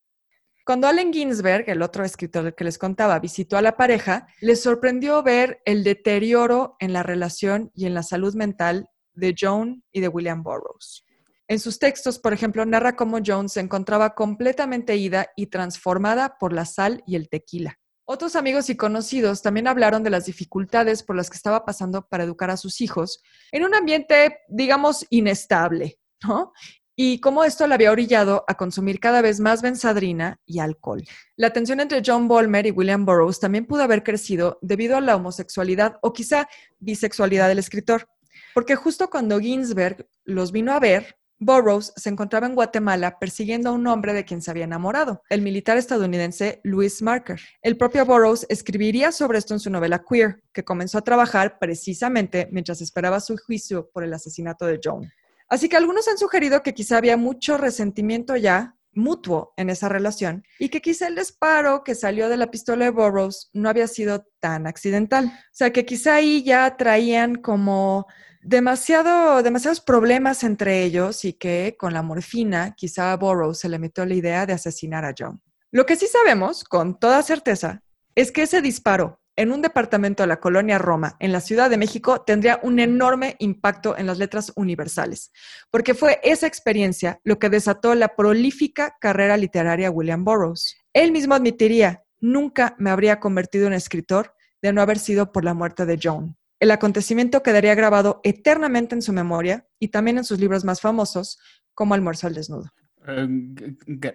Cuando 0.64 0.86
Allen 0.86 1.12
Ginsberg, 1.12 1.68
el 1.68 1.82
otro 1.82 2.04
escritor 2.04 2.54
que 2.54 2.62
les 2.62 2.78
contaba, 2.78 3.18
visitó 3.18 3.56
a 3.56 3.62
la 3.62 3.76
pareja, 3.76 4.28
les 4.40 4.62
sorprendió 4.62 5.20
ver 5.24 5.60
el 5.64 5.82
deterioro 5.82 6.76
en 6.78 6.92
la 6.92 7.02
relación 7.02 7.72
y 7.74 7.86
en 7.86 7.94
la 7.94 8.04
salud 8.04 8.36
mental 8.36 8.88
de 9.14 9.34
Joan 9.38 9.82
y 9.92 10.00
de 10.00 10.08
William 10.08 10.42
Burroughs. 10.42 11.04
En 11.48 11.58
sus 11.58 11.78
textos, 11.78 12.18
por 12.18 12.32
ejemplo, 12.32 12.64
narra 12.64 12.96
cómo 12.96 13.18
Joan 13.24 13.48
se 13.48 13.60
encontraba 13.60 14.14
completamente 14.14 14.96
ida 14.96 15.28
y 15.36 15.48
transformada 15.48 16.38
por 16.38 16.52
la 16.52 16.64
sal 16.64 17.02
y 17.06 17.16
el 17.16 17.28
tequila. 17.28 17.78
Otros 18.04 18.36
amigos 18.36 18.68
y 18.68 18.76
conocidos 18.76 19.42
también 19.42 19.68
hablaron 19.68 20.02
de 20.02 20.10
las 20.10 20.26
dificultades 20.26 21.02
por 21.02 21.14
las 21.16 21.30
que 21.30 21.36
estaba 21.36 21.64
pasando 21.64 22.06
para 22.08 22.24
educar 22.24 22.50
a 22.50 22.56
sus 22.56 22.80
hijos 22.80 23.22
en 23.52 23.64
un 23.64 23.74
ambiente, 23.74 24.40
digamos, 24.48 25.06
inestable, 25.10 25.98
¿no? 26.26 26.52
Y 26.96 27.20
cómo 27.20 27.42
esto 27.44 27.66
le 27.66 27.74
había 27.74 27.92
orillado 27.92 28.44
a 28.48 28.54
consumir 28.54 29.00
cada 29.00 29.22
vez 29.22 29.40
más 29.40 29.62
benzadrina 29.62 30.40
y 30.44 30.58
alcohol. 30.58 31.02
La 31.36 31.52
tensión 31.52 31.80
entre 31.80 32.02
John 32.04 32.28
Bolmer 32.28 32.66
y 32.66 32.70
William 32.70 33.06
Burroughs 33.06 33.40
también 33.40 33.66
pudo 33.66 33.82
haber 33.82 34.02
crecido 34.02 34.58
debido 34.60 34.96
a 34.96 35.00
la 35.00 35.16
homosexualidad 35.16 35.98
o 36.02 36.12
quizá 36.12 36.48
bisexualidad 36.80 37.48
del 37.48 37.60
escritor. 37.60 38.08
Porque 38.54 38.76
justo 38.76 39.08
cuando 39.10 39.40
Ginsberg 39.40 40.06
los 40.24 40.52
vino 40.52 40.72
a 40.72 40.80
ver, 40.80 41.16
Burroughs 41.38 41.92
se 41.96 42.08
encontraba 42.08 42.46
en 42.46 42.54
Guatemala 42.54 43.18
persiguiendo 43.18 43.70
a 43.70 43.72
un 43.72 43.86
hombre 43.88 44.12
de 44.12 44.24
quien 44.24 44.40
se 44.40 44.50
había 44.50 44.64
enamorado, 44.64 45.22
el 45.28 45.42
militar 45.42 45.76
estadounidense 45.76 46.60
Louis 46.62 47.02
Marker. 47.02 47.40
El 47.62 47.76
propio 47.76 48.06
Burroughs 48.06 48.46
escribiría 48.48 49.10
sobre 49.10 49.38
esto 49.38 49.54
en 49.54 49.60
su 49.60 49.68
novela 49.68 50.04
Queer, 50.08 50.42
que 50.52 50.64
comenzó 50.64 50.98
a 50.98 51.02
trabajar 51.02 51.58
precisamente 51.58 52.48
mientras 52.52 52.80
esperaba 52.80 53.18
su 53.20 53.36
juicio 53.36 53.90
por 53.92 54.04
el 54.04 54.14
asesinato 54.14 54.66
de 54.66 54.78
Joan. 54.82 55.12
Así 55.48 55.68
que 55.68 55.76
algunos 55.76 56.06
han 56.08 56.16
sugerido 56.16 56.62
que 56.62 56.74
quizá 56.74 56.96
había 56.96 57.16
mucho 57.16 57.58
resentimiento 57.58 58.36
ya 58.36 58.76
mutuo 58.94 59.54
en 59.56 59.70
esa 59.70 59.88
relación 59.88 60.44
y 60.58 60.68
que 60.68 60.80
quizá 60.80 61.08
el 61.08 61.16
disparo 61.16 61.84
que 61.84 61.94
salió 61.94 62.28
de 62.28 62.36
la 62.36 62.50
pistola 62.50 62.84
de 62.84 62.90
Burroughs 62.90 63.50
no 63.52 63.68
había 63.68 63.86
sido 63.86 64.26
tan 64.40 64.66
accidental. 64.66 65.26
O 65.26 65.54
sea, 65.54 65.72
que 65.72 65.86
quizá 65.86 66.16
ahí 66.16 66.42
ya 66.42 66.76
traían 66.76 67.36
como 67.36 68.06
demasiado, 68.42 69.42
demasiados 69.42 69.80
problemas 69.80 70.42
entre 70.42 70.82
ellos 70.82 71.24
y 71.24 71.32
que 71.32 71.76
con 71.78 71.92
la 71.94 72.02
morfina 72.02 72.74
quizá 72.76 73.12
a 73.12 73.16
Burroughs 73.16 73.60
se 73.60 73.68
le 73.68 73.78
metió 73.78 74.04
la 74.04 74.14
idea 74.14 74.46
de 74.46 74.52
asesinar 74.52 75.04
a 75.04 75.14
John. 75.16 75.40
Lo 75.70 75.86
que 75.86 75.96
sí 75.96 76.06
sabemos 76.06 76.64
con 76.64 76.98
toda 76.98 77.22
certeza 77.22 77.82
es 78.14 78.30
que 78.30 78.42
ese 78.42 78.60
disparo 78.60 79.21
en 79.36 79.52
un 79.52 79.62
departamento 79.62 80.22
de 80.22 80.26
la 80.26 80.40
colonia 80.40 80.78
Roma, 80.78 81.16
en 81.18 81.32
la 81.32 81.40
Ciudad 81.40 81.70
de 81.70 81.78
México, 81.78 82.22
tendría 82.22 82.60
un 82.62 82.78
enorme 82.78 83.36
impacto 83.38 83.96
en 83.96 84.06
las 84.06 84.18
letras 84.18 84.52
universales, 84.56 85.32
porque 85.70 85.94
fue 85.94 86.20
esa 86.22 86.46
experiencia 86.46 87.20
lo 87.24 87.38
que 87.38 87.48
desató 87.48 87.94
la 87.94 88.14
prolífica 88.14 88.96
carrera 89.00 89.36
literaria 89.36 89.86
de 89.86 89.94
William 89.94 90.24
Burroughs. 90.24 90.76
Él 90.92 91.12
mismo 91.12 91.34
admitiría, 91.34 92.04
nunca 92.20 92.74
me 92.78 92.90
habría 92.90 93.20
convertido 93.20 93.66
en 93.66 93.72
escritor 93.72 94.34
de 94.60 94.72
no 94.72 94.82
haber 94.82 94.98
sido 94.98 95.32
por 95.32 95.44
la 95.44 95.54
muerte 95.54 95.86
de 95.86 95.98
Joan. 96.02 96.36
El 96.60 96.70
acontecimiento 96.70 97.42
quedaría 97.42 97.74
grabado 97.74 98.20
eternamente 98.22 98.94
en 98.94 99.02
su 99.02 99.12
memoria 99.12 99.66
y 99.80 99.88
también 99.88 100.18
en 100.18 100.24
sus 100.24 100.38
libros 100.38 100.64
más 100.64 100.80
famosos, 100.80 101.40
como 101.74 101.94
Almuerzo 101.94 102.28
al 102.28 102.34
Desnudo. 102.34 102.70
Eh, 103.08 103.26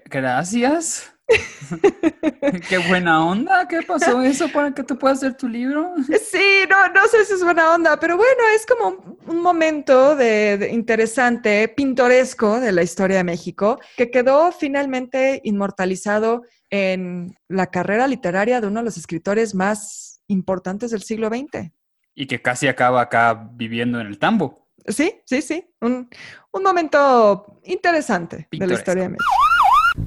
gracias. 0.05 1.13
Qué 2.69 2.77
buena 2.87 3.25
onda. 3.25 3.67
¿Qué 3.67 3.81
pasó 3.81 4.21
eso 4.21 4.47
para 4.49 4.73
que 4.73 4.83
tú 4.83 4.97
puedas 4.97 5.17
hacer 5.17 5.35
tu 5.35 5.49
libro? 5.49 5.93
Sí, 6.07 6.65
no, 6.69 6.87
no 6.93 7.07
sé 7.07 7.25
si 7.25 7.33
es 7.33 7.43
buena 7.43 7.73
onda, 7.73 7.99
pero 7.99 8.15
bueno, 8.15 8.43
es 8.55 8.65
como 8.65 8.87
un, 8.87 9.17
un 9.27 9.41
momento 9.41 10.15
de, 10.15 10.57
de 10.57 10.69
interesante, 10.71 11.67
pintoresco 11.67 12.59
de 12.61 12.71
la 12.71 12.83
historia 12.83 13.17
de 13.17 13.23
México, 13.25 13.79
que 13.97 14.09
quedó 14.09 14.51
finalmente 14.53 15.41
inmortalizado 15.43 16.43
en 16.69 17.35
la 17.47 17.67
carrera 17.67 18.07
literaria 18.07 18.61
de 18.61 18.67
uno 18.67 18.79
de 18.79 18.85
los 18.85 18.97
escritores 18.97 19.53
más 19.53 20.21
importantes 20.27 20.91
del 20.91 21.01
siglo 21.01 21.27
XX. 21.27 21.71
Y 22.15 22.27
que 22.27 22.41
casi 22.41 22.67
acaba 22.67 23.01
acá 23.01 23.49
viviendo 23.53 23.99
en 23.99 24.07
el 24.07 24.17
tambo. 24.17 24.66
Sí, 24.87 25.21
sí, 25.25 25.41
sí, 25.41 25.67
un, 25.81 26.09
un 26.51 26.63
momento 26.63 27.59
interesante 27.65 28.47
de 28.49 28.67
la 28.67 28.73
historia 28.73 29.03
de 29.03 29.09
México. 29.09 29.25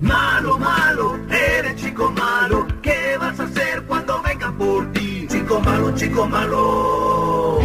Malo, 0.01 0.57
malo, 0.59 1.21
eres 1.31 1.77
chico 1.77 2.11
malo. 2.13 2.67
¿Qué 2.81 3.17
vas 3.19 3.39
a 3.41 3.43
hacer 3.43 3.83
cuando 3.87 4.23
vengan 4.23 4.57
por 4.57 4.91
ti? 4.93 5.27
Chico 5.29 5.61
malo, 5.61 5.95
chico 5.95 6.27
malo. 6.27 7.59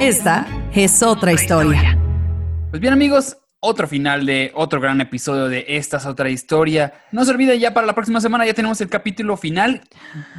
Esta 0.00 0.46
es 0.72 1.02
otra 1.02 1.32
historia. 1.32 1.98
Pues 2.70 2.80
bien 2.80 2.94
amigos, 2.94 3.36
otro 3.66 3.86
final 3.88 4.24
de 4.26 4.50
otro 4.54 4.80
gran 4.80 5.00
episodio 5.00 5.48
de 5.48 5.64
Esta 5.68 5.96
es 5.98 6.06
otra 6.06 6.30
historia. 6.30 6.92
No 7.12 7.24
se 7.24 7.32
olviden, 7.32 7.58
ya 7.58 7.74
para 7.74 7.86
la 7.86 7.94
próxima 7.94 8.20
semana 8.20 8.46
ya 8.46 8.54
tenemos 8.54 8.80
el 8.80 8.88
capítulo 8.88 9.36
final. 9.36 9.82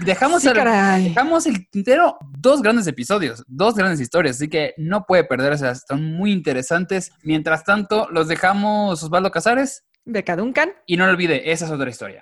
Dejamos, 0.03 0.41
Sí, 0.41 0.47
el, 0.47 0.53
caray. 0.55 1.09
dejamos 1.09 1.45
el 1.45 1.69
tintero 1.69 2.17
dos 2.37 2.61
grandes 2.61 2.87
episodios, 2.87 3.43
dos 3.47 3.75
grandes 3.75 3.99
historias, 3.99 4.37
así 4.37 4.47
que 4.47 4.73
no 4.77 5.05
puede 5.05 5.23
perderse, 5.23 5.69
están 5.69 6.03
muy 6.13 6.31
interesantes. 6.31 7.11
Mientras 7.23 7.63
tanto, 7.63 8.07
los 8.11 8.27
dejamos 8.27 9.03
Osvaldo 9.03 9.31
Casares 9.31 9.83
Beca 10.05 10.35
Duncan. 10.35 10.69
y 10.85 10.95
no 10.97 11.05
lo 11.05 11.11
olvide, 11.11 11.51
esa 11.51 11.65
es 11.65 11.71
otra 11.71 11.89
historia. 11.89 12.19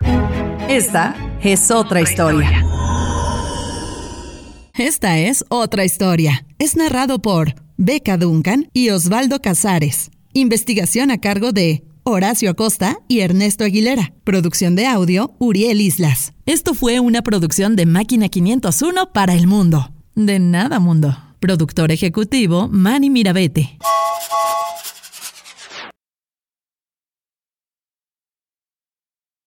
Esta 0.68 1.16
es 1.42 1.70
otra 1.70 2.02
historia. 2.02 2.64
Esta 4.78 5.18
es 5.20 5.46
otra 5.50 5.86
historia. 5.86 6.46
Es 6.60 6.76
narrado 6.76 7.20
por 7.22 7.54
Beca 7.78 8.18
Duncan 8.18 8.68
y 8.74 8.90
Osvaldo 8.90 9.40
Casares. 9.42 10.12
Investigación 10.38 11.12
a 11.12 11.22
cargo 11.22 11.54
de 11.54 11.86
Horacio 12.04 12.50
Acosta 12.50 13.00
y 13.08 13.22
Ernesto 13.22 13.64
Aguilera. 13.64 14.14
Producción 14.26 14.76
de 14.76 14.86
audio, 14.86 15.34
Uriel 15.40 15.80
Islas. 15.80 16.34
Esto 16.46 16.74
fue 16.74 17.00
una 17.00 17.22
producción 17.22 17.78
de 17.78 17.86
Máquina 17.86 18.28
501 18.28 19.14
para 19.14 19.34
el 19.34 19.48
mundo. 19.48 19.94
De 20.14 20.40
nada, 20.40 20.82
mundo. 20.82 21.18
Productor 21.40 21.94
ejecutivo, 21.94 22.68
Manny 22.68 23.10
Mirabete. 23.10 23.78